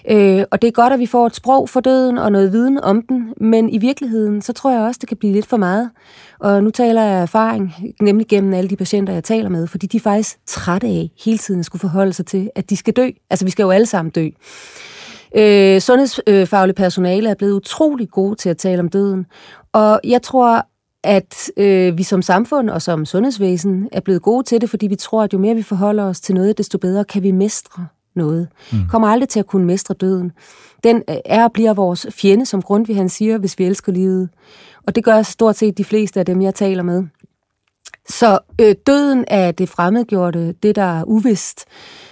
Øh, 0.09 0.43
og 0.51 0.61
det 0.61 0.67
er 0.67 0.71
godt, 0.71 0.93
at 0.93 0.99
vi 0.99 1.05
får 1.05 1.27
et 1.27 1.35
sprog 1.35 1.69
for 1.69 1.79
døden 1.79 2.17
og 2.17 2.31
noget 2.31 2.51
viden 2.51 2.79
om 2.83 3.01
den, 3.09 3.33
men 3.37 3.69
i 3.69 3.77
virkeligheden, 3.77 4.41
så 4.41 4.53
tror 4.53 4.71
jeg 4.71 4.81
også, 4.81 4.97
det 5.01 5.09
kan 5.09 5.17
blive 5.17 5.33
lidt 5.33 5.45
for 5.45 5.57
meget. 5.57 5.89
Og 6.39 6.63
nu 6.63 6.69
taler 6.69 7.01
jeg 7.01 7.17
af 7.17 7.21
erfaring, 7.21 7.73
nemlig 8.01 8.27
gennem 8.27 8.53
alle 8.53 8.69
de 8.69 8.75
patienter, 8.75 9.13
jeg 9.13 9.23
taler 9.23 9.49
med, 9.49 9.67
fordi 9.67 9.87
de 9.87 9.97
er 9.97 10.01
faktisk 10.01 10.37
trætte 10.45 10.87
af 10.87 11.09
hele 11.25 11.37
tiden 11.37 11.59
at 11.59 11.65
skulle 11.65 11.79
forholde 11.79 12.13
sig 12.13 12.25
til, 12.25 12.49
at 12.55 12.69
de 12.69 12.77
skal 12.77 12.93
dø. 12.93 13.09
Altså, 13.29 13.45
vi 13.45 13.51
skal 13.51 13.63
jo 13.63 13.71
alle 13.71 13.85
sammen 13.85 14.11
dø. 14.11 14.29
Øh, 15.35 15.81
sundhedsfaglig 15.81 16.75
personale 16.75 17.29
er 17.29 17.35
blevet 17.35 17.53
utrolig 17.53 18.09
gode 18.09 18.35
til 18.35 18.49
at 18.49 18.57
tale 18.57 18.79
om 18.79 18.89
døden. 18.89 19.25
Og 19.73 19.99
jeg 20.03 20.21
tror, 20.21 20.65
at 21.03 21.51
øh, 21.57 21.97
vi 21.97 22.03
som 22.03 22.21
samfund 22.21 22.69
og 22.69 22.81
som 22.81 23.05
sundhedsvæsen 23.05 23.89
er 23.91 23.99
blevet 23.99 24.21
gode 24.21 24.43
til 24.43 24.61
det, 24.61 24.69
fordi 24.69 24.87
vi 24.87 24.95
tror, 24.95 25.23
at 25.23 25.33
jo 25.33 25.37
mere 25.37 25.55
vi 25.55 25.61
forholder 25.61 26.03
os 26.03 26.21
til 26.21 26.35
noget, 26.35 26.57
desto 26.57 26.77
bedre 26.77 27.03
kan 27.03 27.23
vi 27.23 27.31
mestre 27.31 27.87
noget. 28.15 28.47
Mm. 28.71 28.77
Kommer 28.89 29.07
aldrig 29.07 29.29
til 29.29 29.39
at 29.39 29.47
kunne 29.47 29.65
mestre 29.65 29.95
døden. 29.95 30.31
Den 30.83 31.03
øh, 31.09 31.15
er 31.25 31.43
og 31.43 31.51
bliver 31.51 31.73
vores 31.73 32.07
fjende, 32.09 32.45
som 32.45 32.61
Grundtvig 32.61 32.95
han 32.95 33.09
siger, 33.09 33.37
hvis 33.37 33.59
vi 33.59 33.65
elsker 33.65 33.91
livet. 33.91 34.29
Og 34.87 34.95
det 34.95 35.03
gør 35.03 35.21
stort 35.21 35.55
set 35.55 35.77
de 35.77 35.83
fleste 35.83 36.19
af 36.19 36.25
dem, 36.25 36.41
jeg 36.41 36.55
taler 36.55 36.83
med. 36.83 37.03
Så 38.09 38.39
øh, 38.61 38.75
døden 38.87 39.25
er 39.27 39.51
det 39.51 39.69
fremmedgjorte, 39.69 40.51
det 40.63 40.75
der 40.75 40.99
er 40.99 41.03
uvist. 41.03 41.65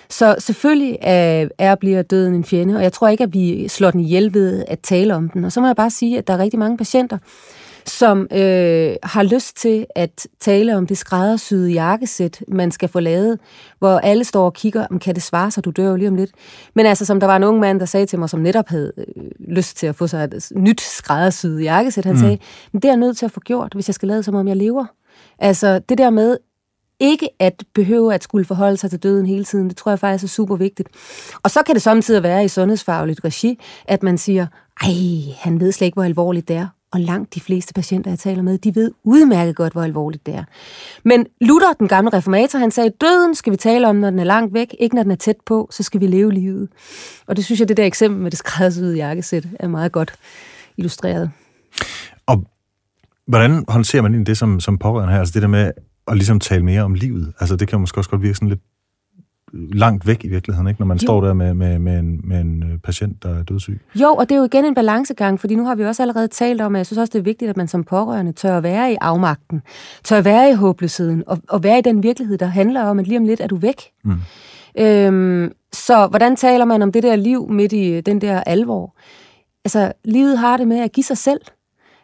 Så 0.09 0.35
selvfølgelig 0.39 0.97
er, 1.01 1.47
er 1.57 1.75
bliver 1.75 2.01
døden 2.01 2.33
en 2.33 2.43
fjende, 2.43 2.75
og 2.75 2.83
jeg 2.83 2.93
tror 2.93 3.07
ikke, 3.07 3.23
at 3.23 3.33
vi 3.33 3.67
slår 3.67 3.91
den 3.91 3.99
ihjel 3.99 4.33
ved 4.33 4.65
at 4.67 4.79
tale 4.79 5.15
om 5.15 5.29
den. 5.29 5.45
Og 5.45 5.51
så 5.51 5.61
må 5.61 5.67
jeg 5.67 5.75
bare 5.75 5.89
sige, 5.89 6.17
at 6.17 6.27
der 6.27 6.33
er 6.33 6.37
rigtig 6.37 6.59
mange 6.59 6.77
patienter, 6.77 7.17
som 7.85 8.27
øh, 8.31 8.95
har 9.03 9.23
lyst 9.23 9.57
til 9.57 9.85
at 9.95 10.27
tale 10.39 10.77
om 10.77 10.87
det 10.87 10.97
skræddersyede 10.97 11.71
jakkesæt, 11.71 12.43
man 12.47 12.71
skal 12.71 12.89
få 12.89 12.99
lavet, 12.99 13.39
hvor 13.79 13.99
alle 13.99 14.23
står 14.23 14.45
og 14.45 14.53
kigger, 14.53 14.87
om 14.91 14.99
kan 14.99 15.15
det 15.15 15.23
svare 15.23 15.51
sig, 15.51 15.65
du 15.65 15.71
dør 15.71 15.89
jo 15.89 15.95
lige 15.95 16.07
om 16.07 16.15
lidt. 16.15 16.31
Men 16.73 16.85
altså, 16.85 17.05
som 17.05 17.19
der 17.19 17.27
var 17.27 17.35
en 17.35 17.43
ung 17.43 17.59
mand, 17.59 17.79
der 17.79 17.85
sagde 17.85 18.05
til 18.05 18.19
mig, 18.19 18.29
som 18.29 18.39
netop 18.39 18.67
havde 18.67 18.91
øh, 18.97 19.05
lyst 19.39 19.77
til 19.77 19.87
at 19.87 19.95
få 19.95 20.07
sig 20.07 20.23
et 20.23 20.51
nyt 20.55 20.81
skræddersyet 20.81 21.63
jakkesæt, 21.63 22.05
han 22.05 22.13
mm. 22.13 22.19
sagde, 22.19 22.37
men 22.71 22.81
det 22.81 22.87
er 22.87 22.91
jeg 22.91 22.99
nødt 22.99 23.17
til 23.17 23.25
at 23.25 23.31
få 23.31 23.39
gjort, 23.39 23.73
hvis 23.73 23.89
jeg 23.89 23.95
skal 23.95 24.07
lade 24.07 24.23
som 24.23 24.35
om 24.35 24.47
jeg 24.47 24.57
lever. 24.57 24.85
Altså, 25.39 25.79
det 25.79 25.97
der 25.97 26.09
med 26.09 26.37
ikke 26.99 27.29
at 27.39 27.63
behøve 27.73 28.13
at 28.13 28.23
skulle 28.23 28.45
forholde 28.45 28.77
sig 28.77 28.89
til 28.89 29.03
døden 29.03 29.25
hele 29.25 29.43
tiden, 29.43 29.69
det 29.69 29.77
tror 29.77 29.91
jeg 29.91 29.99
faktisk 29.99 30.23
er 30.23 30.27
super 30.27 30.55
vigtigt. 30.55 30.89
Og 31.43 31.51
så 31.51 31.63
kan 31.63 31.75
det 31.75 31.81
samtidig 31.81 32.23
være 32.23 32.45
i 32.45 32.47
sundhedsfagligt 32.47 33.23
regi, 33.23 33.59
at 33.85 34.03
man 34.03 34.17
siger, 34.17 34.47
ej, 34.81 34.89
han 35.37 35.59
ved 35.59 35.71
slet 35.71 35.85
ikke, 35.85 35.95
hvor 35.95 36.03
alvorligt 36.03 36.47
det 36.47 36.55
er. 36.55 36.67
Og 36.91 36.99
langt 36.99 37.35
de 37.35 37.39
fleste 37.39 37.73
patienter, 37.73 38.11
jeg 38.11 38.19
taler 38.19 38.41
med, 38.41 38.57
de 38.57 38.75
ved 38.75 38.91
udmærket 39.03 39.55
godt, 39.55 39.73
hvor 39.73 39.81
alvorligt 39.81 40.25
det 40.25 40.35
er. 40.35 40.43
Men 41.03 41.25
Luther, 41.41 41.73
den 41.73 41.87
gamle 41.87 42.13
reformator, 42.13 42.59
han 42.59 42.71
sagde, 42.71 42.89
døden 43.01 43.35
skal 43.35 43.51
vi 43.51 43.57
tale 43.57 43.87
om, 43.87 43.95
når 43.95 44.09
den 44.09 44.19
er 44.19 44.23
langt 44.23 44.53
væk, 44.53 44.75
ikke 44.79 44.95
når 44.95 45.03
den 45.03 45.11
er 45.11 45.15
tæt 45.15 45.35
på, 45.45 45.67
så 45.71 45.83
skal 45.83 46.01
vi 46.01 46.07
leve 46.07 46.33
livet. 46.33 46.69
Og 47.27 47.35
det 47.35 47.45
synes 47.45 47.59
jeg, 47.59 47.67
det 47.67 47.77
der 47.77 47.85
eksempel 47.85 48.21
med 48.21 48.31
det 48.31 48.39
skræddersyede 48.39 48.95
jakkesæt 48.95 49.47
er 49.59 49.67
meget 49.67 49.91
godt 49.91 50.13
illustreret. 50.77 51.31
Hvordan 53.27 53.65
håndterer 53.67 54.01
man 54.01 54.11
egentlig 54.11 54.27
det 54.27 54.37
som, 54.37 54.59
som 54.59 54.77
pårørende 54.77 55.13
her? 55.13 55.19
Altså 55.19 55.33
det 55.33 55.41
der 55.41 55.47
med 55.47 55.71
at 56.07 56.17
ligesom 56.17 56.39
tale 56.39 56.65
mere 56.65 56.81
om 56.81 56.93
livet. 56.93 57.33
Altså 57.39 57.55
det 57.55 57.67
kan 57.67 57.79
måske 57.79 57.97
også 57.97 58.09
godt 58.09 58.21
virke 58.21 58.35
sådan 58.35 58.49
lidt 58.49 58.61
langt 59.53 60.07
væk 60.07 60.23
i 60.23 60.27
virkeligheden, 60.27 60.67
ikke? 60.67 60.81
når 60.81 60.87
man 60.87 60.97
jo. 60.97 61.01
står 61.07 61.21
der 61.21 61.33
med, 61.33 61.53
med, 61.53 61.79
med, 61.79 61.99
en, 61.99 62.21
med 62.23 62.41
en 62.41 62.63
øh, 62.63 62.77
patient, 62.79 63.23
der 63.23 63.39
er 63.39 63.43
dødssyg. 63.43 63.81
Jo, 63.95 64.15
og 64.15 64.29
det 64.29 64.35
er 64.35 64.39
jo 64.39 64.45
igen 64.45 64.65
en 64.65 64.75
balancegang, 64.75 65.39
fordi 65.39 65.55
nu 65.55 65.65
har 65.65 65.75
vi 65.75 65.85
også 65.85 66.03
allerede 66.03 66.27
talt 66.27 66.61
om, 66.61 66.75
at 66.75 66.77
jeg 66.77 66.85
synes 66.85 66.97
også, 66.97 67.11
det 67.11 67.19
er 67.19 67.23
vigtigt, 67.23 67.49
at 67.49 67.57
man 67.57 67.67
som 67.67 67.83
pårørende 67.83 68.31
tør 68.31 68.57
at 68.57 68.63
være 68.63 68.91
i 68.91 68.95
afmagten, 69.01 69.61
tør 70.03 70.17
at 70.17 70.25
være 70.25 70.49
i 70.49 70.53
håbløsheden, 70.53 71.23
og, 71.27 71.41
og 71.49 71.63
være 71.63 71.79
i 71.79 71.81
den 71.81 72.03
virkelighed, 72.03 72.37
der 72.37 72.45
handler 72.45 72.83
om, 72.83 72.99
at 72.99 73.07
lige 73.07 73.17
om 73.17 73.25
lidt 73.25 73.41
er 73.41 73.47
du 73.47 73.55
væk. 73.55 73.81
Mm. 74.03 74.19
Øhm, 74.79 75.51
så 75.73 76.07
hvordan 76.07 76.35
taler 76.35 76.65
man 76.65 76.81
om 76.81 76.91
det 76.91 77.03
der 77.03 77.15
liv 77.15 77.49
midt 77.49 77.73
i 77.73 78.01
den 78.01 78.21
der 78.21 78.39
alvor? 78.39 78.95
Altså, 79.65 79.91
livet 80.05 80.37
har 80.37 80.57
det 80.57 80.67
med 80.67 80.79
at 80.79 80.91
give 80.91 81.03
sig 81.03 81.17
selv. 81.17 81.41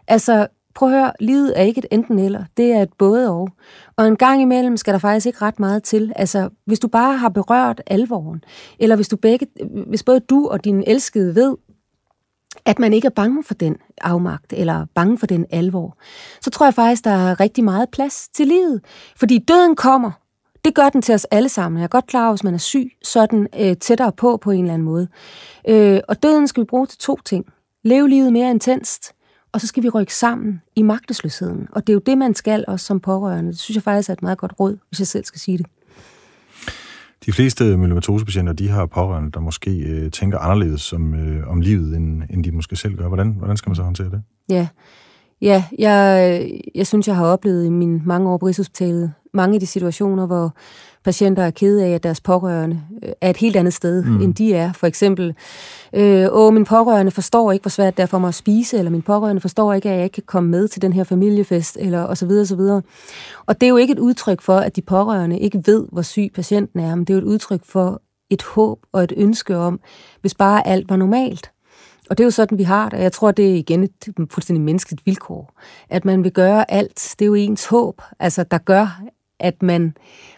Altså, 0.08 0.48
prøv 0.76 0.90
at 0.90 0.96
høre, 0.96 1.12
livet 1.20 1.60
er 1.60 1.64
ikke 1.64 1.80
et 1.80 1.86
enten 1.92 2.20
eller, 2.20 2.44
det 2.58 2.72
er 2.72 2.82
et 2.82 2.94
både 2.98 3.30
og. 3.30 3.50
Og 3.96 4.08
en 4.08 4.16
gang 4.16 4.42
imellem 4.42 4.78
skal 4.78 4.94
der 4.94 5.00
faktisk 5.00 5.26
ikke 5.26 5.42
ret 5.42 5.60
meget 5.60 5.84
til. 5.84 6.14
Altså, 6.16 6.50
hvis 6.66 6.80
du 6.80 6.88
bare 6.88 7.18
har 7.18 7.30
berørt 7.30 7.82
alvoren, 7.88 8.44
eller 8.80 8.96
hvis, 8.96 9.08
du 9.08 9.18
begge, 9.18 9.48
hvis 9.88 10.04
både 10.04 10.20
du 10.20 10.48
og 10.48 10.64
din 10.64 10.84
elskede 10.88 11.36
ved, 11.36 11.56
at 12.66 12.80
man 12.80 12.94
ikke 12.94 13.06
er 13.06 13.10
bange 13.16 13.44
for 13.44 13.54
den 13.54 13.78
afmagt, 14.02 14.54
eller 14.54 14.86
bange 14.96 15.18
for 15.18 15.26
den 15.26 15.46
alvor, 15.50 15.98
så 16.42 16.50
tror 16.50 16.66
jeg 16.66 16.74
faktisk, 16.74 17.04
der 17.04 17.12
er 17.12 17.40
rigtig 17.40 17.64
meget 17.64 17.90
plads 17.90 18.30
til 18.34 18.48
livet. 18.48 18.82
Fordi 19.16 19.38
døden 19.38 19.76
kommer, 19.76 20.12
det 20.66 20.76
gør 20.76 20.90
den 20.90 21.02
til 21.02 21.16
os 21.16 21.26
alle 21.26 21.50
sammen. 21.50 21.80
Jeg 21.80 21.84
er 21.84 21.88
godt 21.88 22.08
klar 22.08 22.24
over, 22.24 22.34
hvis 22.34 22.44
man 22.44 22.54
er 22.54 22.58
syg, 22.58 22.92
så 23.04 23.20
er 23.20 23.26
den 23.26 23.48
øh, 23.60 23.78
tættere 23.78 24.12
på 24.12 24.38
på 24.38 24.52
en 24.52 24.60
eller 24.60 24.74
anden 24.74 24.86
måde. 24.86 25.08
Øh, 25.68 26.00
og 26.08 26.24
døden 26.24 26.48
skal 26.48 26.62
vi 26.62 26.66
bruge 26.66 26.88
til 26.88 27.00
to 27.00 27.18
ting. 27.26 27.46
Leve 27.84 28.10
livet 28.10 28.34
mere 28.34 28.52
intenst, 28.52 29.14
og 29.52 29.62
så 29.62 29.68
skal 29.68 29.84
vi 29.84 29.90
rykke 29.90 30.16
sammen 30.16 30.62
i 30.76 30.82
magtesløsheden. 30.82 31.68
Og 31.72 31.88
det 31.88 31.94
er 31.94 31.96
jo 31.96 32.02
det, 32.06 32.18
man 32.18 32.36
skal 32.36 32.66
også 32.68 32.86
som 32.86 33.00
pårørende. 33.00 33.52
Det 33.52 33.60
synes 33.60 33.76
jeg 33.76 33.84
faktisk 33.84 34.10
er 34.10 34.14
et 34.14 34.22
meget 34.22 34.38
godt 34.38 34.54
råd, 34.60 34.78
hvis 34.90 35.00
jeg 35.00 35.08
selv 35.08 35.26
skal 35.26 35.40
sige 35.40 35.58
det. 35.58 35.66
De 37.26 37.32
fleste 37.32 37.78
myelomatosepatienter, 37.78 38.54
de 38.54 38.70
har 38.70 38.86
pårørende, 38.86 39.32
der 39.32 39.40
måske 39.40 39.72
øh, 39.78 40.12
tænker 40.12 40.40
anderledes 40.40 40.94
om, 40.94 41.14
øh, 41.14 41.48
om 41.48 41.62
livet, 41.62 41.96
end, 41.96 42.24
end 42.30 42.44
de 42.44 42.52
måske 42.52 42.76
selv 42.76 42.96
gør. 42.96 43.08
Hvordan, 43.08 43.32
hvordan 43.32 43.58
skal 43.58 43.70
man 43.70 43.76
så 43.76 43.84
håndtere 43.84 44.10
det? 44.10 44.24
Ja, 44.50 44.68
ja 45.42 45.64
jeg, 45.78 46.52
jeg 46.76 46.88
synes, 46.88 47.08
jeg 47.08 47.16
har 47.16 47.26
oplevet 47.26 47.66
i 47.66 47.70
mine 47.70 48.02
mange 48.06 48.30
år 48.30 48.38
på 48.38 48.46
Rigshospitalet 48.46 49.14
mange 49.34 49.54
af 49.54 49.60
de 49.60 49.66
situationer, 49.66 50.26
hvor 50.26 50.54
patienter 51.04 51.44
er 51.44 51.52
kede 51.52 51.86
af, 51.86 51.90
at 51.90 52.04
deres 52.04 52.22
pårørende 52.22 52.82
øh, 53.04 53.12
er 53.22 53.30
et 53.30 53.38
helt 53.38 53.56
andet 53.56 53.74
sted, 53.74 54.04
mm. 54.04 54.22
end 54.22 54.34
de 54.34 54.54
er. 54.54 54.74
For 54.74 54.88
eksempel, 54.88 55.36
øh, 55.94 56.28
åh, 56.32 56.54
min 56.54 56.66
pårørende 56.66 57.12
forstår 57.12 57.52
ikke, 57.52 57.64
hvor 57.64 57.70
svært 57.70 57.98
det 57.98 58.04
er 58.04 58.08
for 58.08 58.20
mig 58.20 58.28
at 58.28 58.36
spise, 58.36 58.78
eller 58.78 58.92
min 58.92 59.02
pårørende 59.02 59.42
forstår 59.42 59.74
ikke, 59.74 59.90
at 59.90 59.96
jeg 59.96 60.04
ikke 60.04 60.14
kan 60.14 60.24
komme 60.28 60.50
med 60.50 60.68
til 60.68 60.82
den 60.82 60.94
her 60.94 61.04
familiefest, 61.04 61.78
eller 61.80 62.02
og 62.02 62.18
så 62.18 62.26
videre, 62.26 62.44
og 62.44 62.48
så 62.48 62.56
videre. 62.56 62.82
Og 63.46 63.62
det 63.62 63.68
er 63.68 63.70
jo 63.70 63.78
ikke 63.78 63.94
et 63.94 64.00
udtryk 64.00 64.42
for, 64.42 64.58
at 64.58 64.76
de 64.76 64.82
pårørende 64.82 65.40
ikke 65.40 65.64
ved, 65.66 65.88
hvor 65.92 66.02
syg 66.02 66.32
patienten 66.36 66.80
er, 66.80 66.96
men 66.96 67.06
det 67.06 67.14
er 67.14 67.18
jo 67.18 67.22
et 67.22 67.32
udtryk 67.32 67.62
for 67.66 68.02
et 68.30 68.44
håb 68.44 68.80
og 68.92 69.04
et 69.04 69.14
ønske 69.18 69.58
om, 69.58 69.80
hvis 70.22 70.36
bare 70.36 70.68
alt 70.68 70.90
var 70.90 70.96
normalt. 70.96 71.52
Og 72.10 72.18
det 72.18 72.24
er 72.24 72.26
jo 72.26 72.32
sådan, 72.32 72.58
vi 72.58 72.64
har 72.64 72.90
det. 72.90 72.98
Jeg 73.00 73.12
tror, 73.12 73.32
det 73.32 73.52
er 73.52 73.56
igen 73.56 73.84
et 73.84 73.92
fuldstændig 74.32 74.64
menneskeligt 74.64 75.06
vilkår. 75.06 75.60
At 75.90 76.06
man 76.06 76.24
vil 76.24 76.32
gøre 76.32 76.72
alt. 76.72 77.16
Det 77.20 77.26
er 77.26 77.28
jo 77.28 77.34
ens 77.34 77.66
håb, 77.66 78.02
altså, 78.20 78.44
der 78.44 78.58
gør, 78.58 79.02
at 79.40 79.64
man 79.64 79.94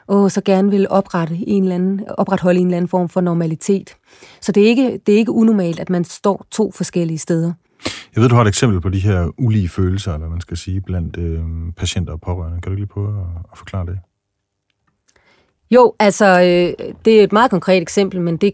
åh, 0.07 0.29
så 0.29 0.41
gerne 0.45 0.71
vil 0.71 0.87
oprette 0.89 1.35
en 1.47 1.63
eller 1.63 1.75
anden, 1.75 2.01
opretholde 2.17 2.59
en 2.59 2.65
eller 2.67 2.77
anden 2.77 2.89
form 2.89 3.09
for 3.09 3.21
normalitet. 3.21 3.95
Så 4.41 4.51
det 4.51 4.63
er, 4.63 4.67
ikke, 4.67 4.99
det 5.05 5.13
er 5.13 5.17
ikke 5.17 5.31
unormalt, 5.31 5.79
at 5.79 5.89
man 5.89 6.03
står 6.03 6.45
to 6.51 6.71
forskellige 6.71 7.17
steder. 7.17 7.53
Jeg 8.15 8.21
ved, 8.21 8.29
du 8.29 8.35
har 8.35 8.41
et 8.41 8.47
eksempel 8.47 8.81
på 8.81 8.89
de 8.89 8.99
her 8.99 9.31
ulige 9.37 9.69
følelser, 9.69 10.13
eller 10.13 10.29
man 10.29 10.41
skal 10.41 10.57
sige, 10.57 10.81
blandt 10.81 11.17
øh, 11.17 11.73
patienter 11.77 12.13
og 12.13 12.21
pårørende. 12.21 12.61
Kan 12.61 12.69
du 12.69 12.71
ikke 12.71 12.81
lige 12.81 12.93
prøve 12.93 13.07
at, 13.07 13.25
at 13.51 13.57
forklare 13.57 13.85
det? 13.85 13.99
Jo, 15.71 15.93
altså, 15.99 16.25
øh, 16.25 16.87
det 17.05 17.19
er 17.19 17.23
et 17.23 17.31
meget 17.31 17.51
konkret 17.51 17.81
eksempel, 17.81 18.21
men 18.21 18.37
det, 18.37 18.53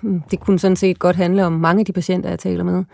Hmm, 0.00 0.22
det 0.30 0.40
kunne 0.40 0.58
sådan 0.58 0.76
set 0.76 0.98
godt 0.98 1.16
handle 1.16 1.44
om 1.44 1.52
mange 1.52 1.80
af 1.80 1.86
de 1.86 1.92
patienter, 1.92 2.28
jeg 2.28 2.38
taler 2.38 2.64
med. 2.64 2.84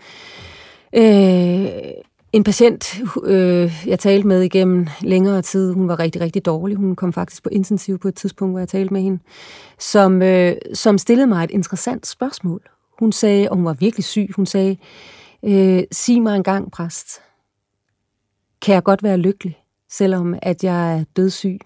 Øh, 0.95 1.93
en 2.33 2.43
patient, 2.43 3.01
øh, 3.23 3.83
jeg 3.87 3.99
talte 3.99 4.27
med 4.27 4.41
igennem 4.41 4.87
længere 5.01 5.41
tid, 5.41 5.73
hun 5.73 5.87
var 5.87 5.99
rigtig, 5.99 6.21
rigtig 6.21 6.45
dårlig. 6.45 6.77
Hun 6.77 6.95
kom 6.95 7.13
faktisk 7.13 7.43
på 7.43 7.49
intensiv 7.49 7.99
på 7.99 8.07
et 8.07 8.15
tidspunkt, 8.15 8.53
hvor 8.53 8.59
jeg 8.59 8.67
talte 8.67 8.93
med 8.93 9.01
hende, 9.01 9.19
som, 9.79 10.21
øh, 10.21 10.55
som 10.73 10.97
stillede 10.97 11.27
mig 11.27 11.43
et 11.43 11.51
interessant 11.51 12.07
spørgsmål. 12.07 12.61
Hun 12.99 13.11
sagde, 13.11 13.49
og 13.49 13.55
hun 13.55 13.65
var 13.65 13.73
virkelig 13.73 14.03
syg, 14.03 14.29
hun 14.35 14.45
sagde, 14.45 14.77
øh, 15.43 15.83
sig 15.91 16.21
mig 16.21 16.35
en 16.35 16.43
gang, 16.43 16.71
præst, 16.71 17.07
kan 18.61 18.75
jeg 18.75 18.83
godt 18.83 19.03
være 19.03 19.17
lykkelig, 19.17 19.57
selvom 19.89 20.35
at 20.41 20.63
jeg 20.63 20.99
er 20.99 21.03
dødssyg? 21.15 21.59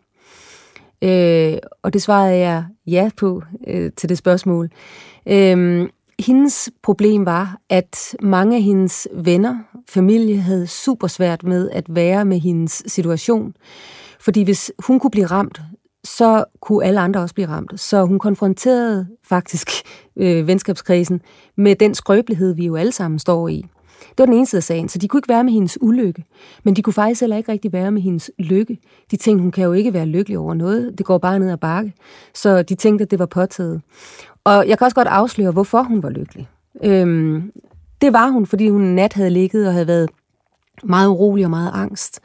Øh, 1.01 1.57
og 1.83 1.93
det 1.93 2.01
svarede 2.01 2.37
jeg 2.37 2.65
ja 2.87 3.09
på 3.17 3.43
øh, 3.67 3.91
til 3.97 4.09
det 4.09 4.17
spørgsmål. 4.17 4.69
Øh, 5.27 5.89
hendes 6.19 6.69
problem 6.83 7.25
var, 7.25 7.57
at 7.69 8.15
mange 8.21 8.55
af 8.55 8.61
hendes 8.61 9.07
venner, 9.13 9.57
familie, 9.89 10.37
havde 10.37 10.67
super 10.67 11.07
svært 11.07 11.43
med 11.43 11.69
at 11.69 11.85
være 11.89 12.25
med 12.25 12.39
hendes 12.39 12.83
situation. 12.87 13.53
Fordi 14.19 14.43
hvis 14.43 14.71
hun 14.79 14.99
kunne 14.99 15.11
blive 15.11 15.25
ramt, 15.25 15.61
så 16.03 16.45
kunne 16.61 16.85
alle 16.85 16.99
andre 16.99 17.21
også 17.21 17.35
blive 17.35 17.47
ramt. 17.47 17.79
Så 17.79 18.05
hun 18.05 18.19
konfronterede 18.19 19.07
faktisk 19.23 19.69
øh, 20.15 20.47
venskabskrisen 20.47 21.21
med 21.57 21.75
den 21.75 21.95
skrøbelighed, 21.95 22.55
vi 22.55 22.65
jo 22.65 22.75
alle 22.75 22.91
sammen 22.91 23.19
står 23.19 23.47
i. 23.47 23.65
Det 23.99 24.17
var 24.17 24.25
den 24.25 24.33
ene 24.33 24.45
side 24.45 24.59
af 24.59 24.63
sagen, 24.63 24.89
så 24.89 24.97
de 24.97 25.07
kunne 25.07 25.19
ikke 25.19 25.29
være 25.29 25.43
med 25.43 25.53
hendes 25.53 25.77
ulykke, 25.81 26.25
men 26.63 26.75
de 26.75 26.81
kunne 26.81 26.93
faktisk 26.93 27.21
heller 27.21 27.37
ikke 27.37 27.51
rigtig 27.51 27.73
være 27.73 27.91
med 27.91 28.01
hendes 28.01 28.31
lykke. 28.39 28.77
De 29.11 29.17
tænkte, 29.17 29.41
hun 29.41 29.51
kan 29.51 29.63
jo 29.63 29.73
ikke 29.73 29.93
være 29.93 30.05
lykkelig 30.05 30.37
over 30.37 30.53
noget, 30.53 30.97
det 30.97 31.05
går 31.05 31.17
bare 31.17 31.39
ned 31.39 31.51
ad 31.51 31.57
bakke. 31.57 31.93
Så 32.33 32.61
de 32.61 32.75
tænkte, 32.75 33.03
at 33.03 33.11
det 33.11 33.19
var 33.19 33.25
påtaget. 33.25 33.81
Og 34.43 34.67
jeg 34.67 34.77
kan 34.77 34.85
også 34.85 34.95
godt 34.95 35.07
afsløre, 35.07 35.51
hvorfor 35.51 35.83
hun 35.83 36.03
var 36.03 36.09
lykkelig. 36.09 36.49
Øhm, 36.83 37.51
det 38.01 38.13
var 38.13 38.29
hun, 38.29 38.45
fordi 38.45 38.69
hun 38.69 38.81
en 38.81 38.95
nat 38.95 39.13
havde 39.13 39.29
ligget 39.29 39.67
og 39.67 39.73
havde 39.73 39.87
været 39.87 40.09
meget 40.83 41.07
urolig 41.09 41.45
og 41.45 41.49
meget 41.49 41.71
angst. 41.73 42.19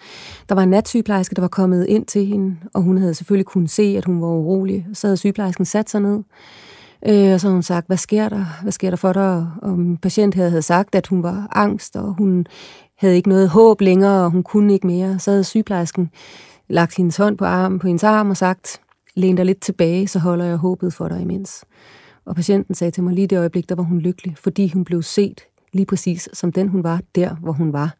Der 0.49 0.55
var 0.55 0.63
en 0.63 0.69
natsygeplejerske, 0.69 1.35
der 1.35 1.41
var 1.41 1.49
kommet 1.49 1.87
ind 1.87 2.07
til 2.07 2.27
hende, 2.27 2.57
og 2.75 2.83
hun 2.83 2.99
havde 2.99 3.15
selvfølgelig 3.15 3.47
kunnet 3.47 3.71
se, 3.71 3.95
at 3.99 4.05
hun 4.05 4.21
var 4.21 4.27
urolig. 4.27 4.87
Så 4.93 5.07
havde 5.07 5.17
sygeplejersken 5.17 5.65
sat 5.65 5.91
sig 5.91 6.01
ned, 6.01 6.23
øh, 7.07 7.33
og 7.33 7.41
så 7.41 7.47
havde 7.47 7.55
hun 7.55 7.63
sagt, 7.63 7.87
hvad 7.87 7.97
sker 7.97 8.29
der? 8.29 8.45
Hvad 8.63 8.73
sker 8.73 8.91
der 8.91 8.97
for 8.97 9.13
dig? 9.13 9.47
Og 9.63 9.71
patient 9.77 10.01
patient 10.03 10.35
havde 10.35 10.63
sagt, 10.63 10.95
at 10.95 11.07
hun 11.07 11.23
var 11.23 11.49
angst, 11.53 11.97
og 11.97 12.15
hun 12.19 12.47
havde 12.99 13.17
ikke 13.17 13.29
noget 13.29 13.49
håb 13.49 13.81
længere, 13.81 14.25
og 14.25 14.31
hun 14.31 14.43
kunne 14.43 14.73
ikke 14.73 14.87
mere. 14.87 15.19
Så 15.19 15.31
havde 15.31 15.45
sygeplejersken 15.45 16.11
lagt 16.69 16.97
hendes 16.97 17.17
hånd 17.17 17.39
på, 17.39 17.45
armen, 17.45 17.79
på 17.79 17.87
hendes 17.87 18.05
arm 18.05 18.31
og 18.31 18.37
sagt, 18.37 18.81
læn 19.15 19.37
dig 19.37 19.45
lidt 19.45 19.61
tilbage, 19.61 20.09
så 20.09 20.19
holder 20.19 20.45
jeg 20.45 20.57
håbet 20.57 20.95
for 20.95 21.09
dig 21.09 21.21
imens. 21.21 21.65
Og 22.25 22.37
patienten 22.37 22.75
sagde 22.75 22.91
til 22.91 23.03
mig 23.03 23.15
lige 23.15 23.27
det 23.27 23.39
øjeblik, 23.39 23.69
der 23.69 23.75
var 23.75 23.83
hun 23.83 23.99
lykkelig, 23.99 24.37
fordi 24.39 24.69
hun 24.69 24.85
blev 24.85 25.03
set 25.03 25.41
lige 25.73 25.87
præcis 25.87 26.29
som 26.33 26.53
den, 26.53 26.69
hun 26.69 26.85
var 26.85 27.01
der, 27.15 27.35
hvor 27.35 27.53
hun 27.53 27.73
var. 27.73 27.95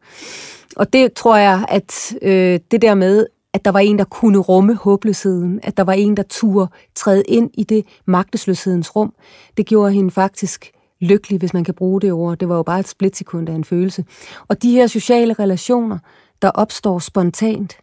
Og 0.75 0.93
det 0.93 1.13
tror 1.13 1.37
jeg, 1.37 1.65
at 1.69 2.15
øh, 2.21 2.59
det 2.71 2.81
der 2.81 2.95
med, 2.95 3.25
at 3.53 3.65
der 3.65 3.71
var 3.71 3.79
en, 3.79 3.97
der 3.97 4.03
kunne 4.03 4.37
rumme 4.37 4.75
håbløsheden, 4.75 5.59
at 5.63 5.77
der 5.77 5.83
var 5.83 5.93
en, 5.93 6.17
der 6.17 6.23
turde 6.23 6.67
træde 6.95 7.23
ind 7.27 7.49
i 7.53 7.63
det 7.63 7.85
magtesløshedens 8.05 8.95
rum, 8.95 9.13
det 9.57 9.65
gjorde 9.65 9.93
hende 9.93 10.11
faktisk 10.11 10.71
lykkelig, 11.01 11.39
hvis 11.39 11.53
man 11.53 11.63
kan 11.63 11.73
bruge 11.73 12.01
det 12.01 12.11
ord. 12.11 12.37
Det 12.37 12.49
var 12.49 12.55
jo 12.55 12.63
bare 12.63 12.79
et 12.79 12.87
splitsekund 12.87 13.49
af 13.49 13.53
en 13.53 13.63
følelse. 13.63 14.05
Og 14.47 14.63
de 14.63 14.71
her 14.71 14.87
sociale 14.87 15.33
relationer, 15.33 15.97
der 16.41 16.49
opstår 16.49 16.99
spontant, 16.99 17.77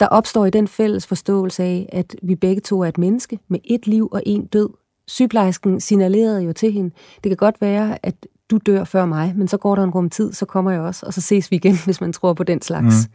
der 0.00 0.06
opstår 0.06 0.46
i 0.46 0.50
den 0.50 0.68
fælles 0.68 1.06
forståelse 1.06 1.62
af, 1.62 1.88
at 1.92 2.16
vi 2.22 2.34
begge 2.34 2.60
to 2.60 2.80
er 2.80 2.88
et 2.88 2.98
menneske 2.98 3.38
med 3.48 3.58
et 3.64 3.86
liv 3.86 4.08
og 4.12 4.22
en 4.26 4.46
død. 4.46 4.68
Sygeplejersken 5.06 5.80
signalerede 5.80 6.42
jo 6.42 6.52
til 6.52 6.72
hende, 6.72 6.90
det 7.24 7.30
kan 7.30 7.36
godt 7.36 7.60
være, 7.60 7.98
at 8.02 8.14
du 8.50 8.58
dør 8.66 8.84
før 8.84 9.04
mig, 9.06 9.32
men 9.36 9.48
så 9.48 9.56
går 9.56 9.74
der 9.74 9.82
en 9.82 9.90
rum 9.90 10.10
tid, 10.10 10.32
så 10.32 10.46
kommer 10.46 10.70
jeg 10.70 10.80
også, 10.80 11.06
og 11.06 11.14
så 11.14 11.20
ses 11.20 11.50
vi 11.50 11.56
igen, 11.56 11.78
hvis 11.84 12.00
man 12.00 12.12
tror 12.12 12.32
på 12.32 12.42
den 12.42 12.62
slags. 12.62 13.06
Mm. 13.06 13.12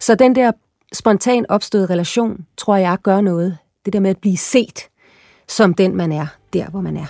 Så 0.00 0.14
den 0.14 0.34
der 0.34 0.52
spontan 0.94 1.46
opståede 1.48 1.86
relation, 1.86 2.46
tror 2.56 2.76
jeg 2.76 2.98
gør 3.02 3.20
noget. 3.20 3.58
Det 3.84 3.92
der 3.92 4.00
med 4.00 4.10
at 4.10 4.18
blive 4.18 4.36
set 4.36 4.88
som 5.48 5.74
den, 5.74 5.96
man 5.96 6.12
er, 6.12 6.26
der 6.52 6.70
hvor 6.70 6.80
man 6.80 6.96
er. 6.96 7.06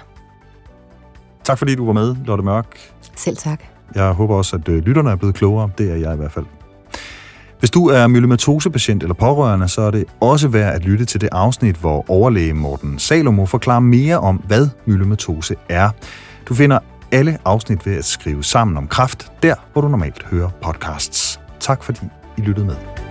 Tak 1.45 1.59
fordi 1.59 1.75
du 1.75 1.87
var 1.87 1.93
med, 1.93 2.17
Lotte 2.25 2.45
Mørk. 2.45 2.93
Selv 3.17 3.37
tak. 3.37 3.63
Jeg 3.95 4.13
håber 4.13 4.35
også, 4.35 4.57
at 4.57 4.69
øh, 4.69 4.83
lytterne 4.83 5.11
er 5.11 5.17
blevet 5.17 5.35
klogere. 5.35 5.71
Det 5.79 5.91
er 5.91 5.97
jeg 5.97 6.15
i 6.15 6.17
hvert 6.17 6.33
fald. 6.33 6.45
Hvis 7.59 7.71
du 7.71 7.87
er 7.87 8.07
myelomatosepatient 8.07 9.03
eller 9.03 9.15
pårørende, 9.15 9.69
så 9.69 9.81
er 9.81 9.91
det 9.91 10.05
også 10.21 10.49
værd 10.49 10.75
at 10.75 10.85
lytte 10.85 11.05
til 11.05 11.21
det 11.21 11.29
afsnit, 11.33 11.77
hvor 11.77 12.11
overlæge 12.11 12.55
Morten 12.55 12.99
Salomo 12.99 13.47
forklarer 13.47 13.81
mere 13.81 14.19
om, 14.19 14.37
hvad 14.37 14.69
myelomatose 14.87 15.55
er. 15.69 15.91
Du 16.49 16.55
finder 16.55 16.79
alle 17.13 17.39
afsnit 17.45 17.87
ved 17.87 17.97
at 17.97 18.05
skrive 18.05 18.45
sammen 18.45 18.77
om 18.77 18.89
kraft, 18.89 19.33
der 19.43 19.55
hvor 19.73 19.83
du 19.83 19.89
normalt 19.89 20.23
hører 20.23 20.51
podcasts. 20.63 21.41
Tak 21.61 21.83
fordi 21.83 22.01
I 22.39 22.41
lyttede 22.41 22.67
med. 22.67 23.04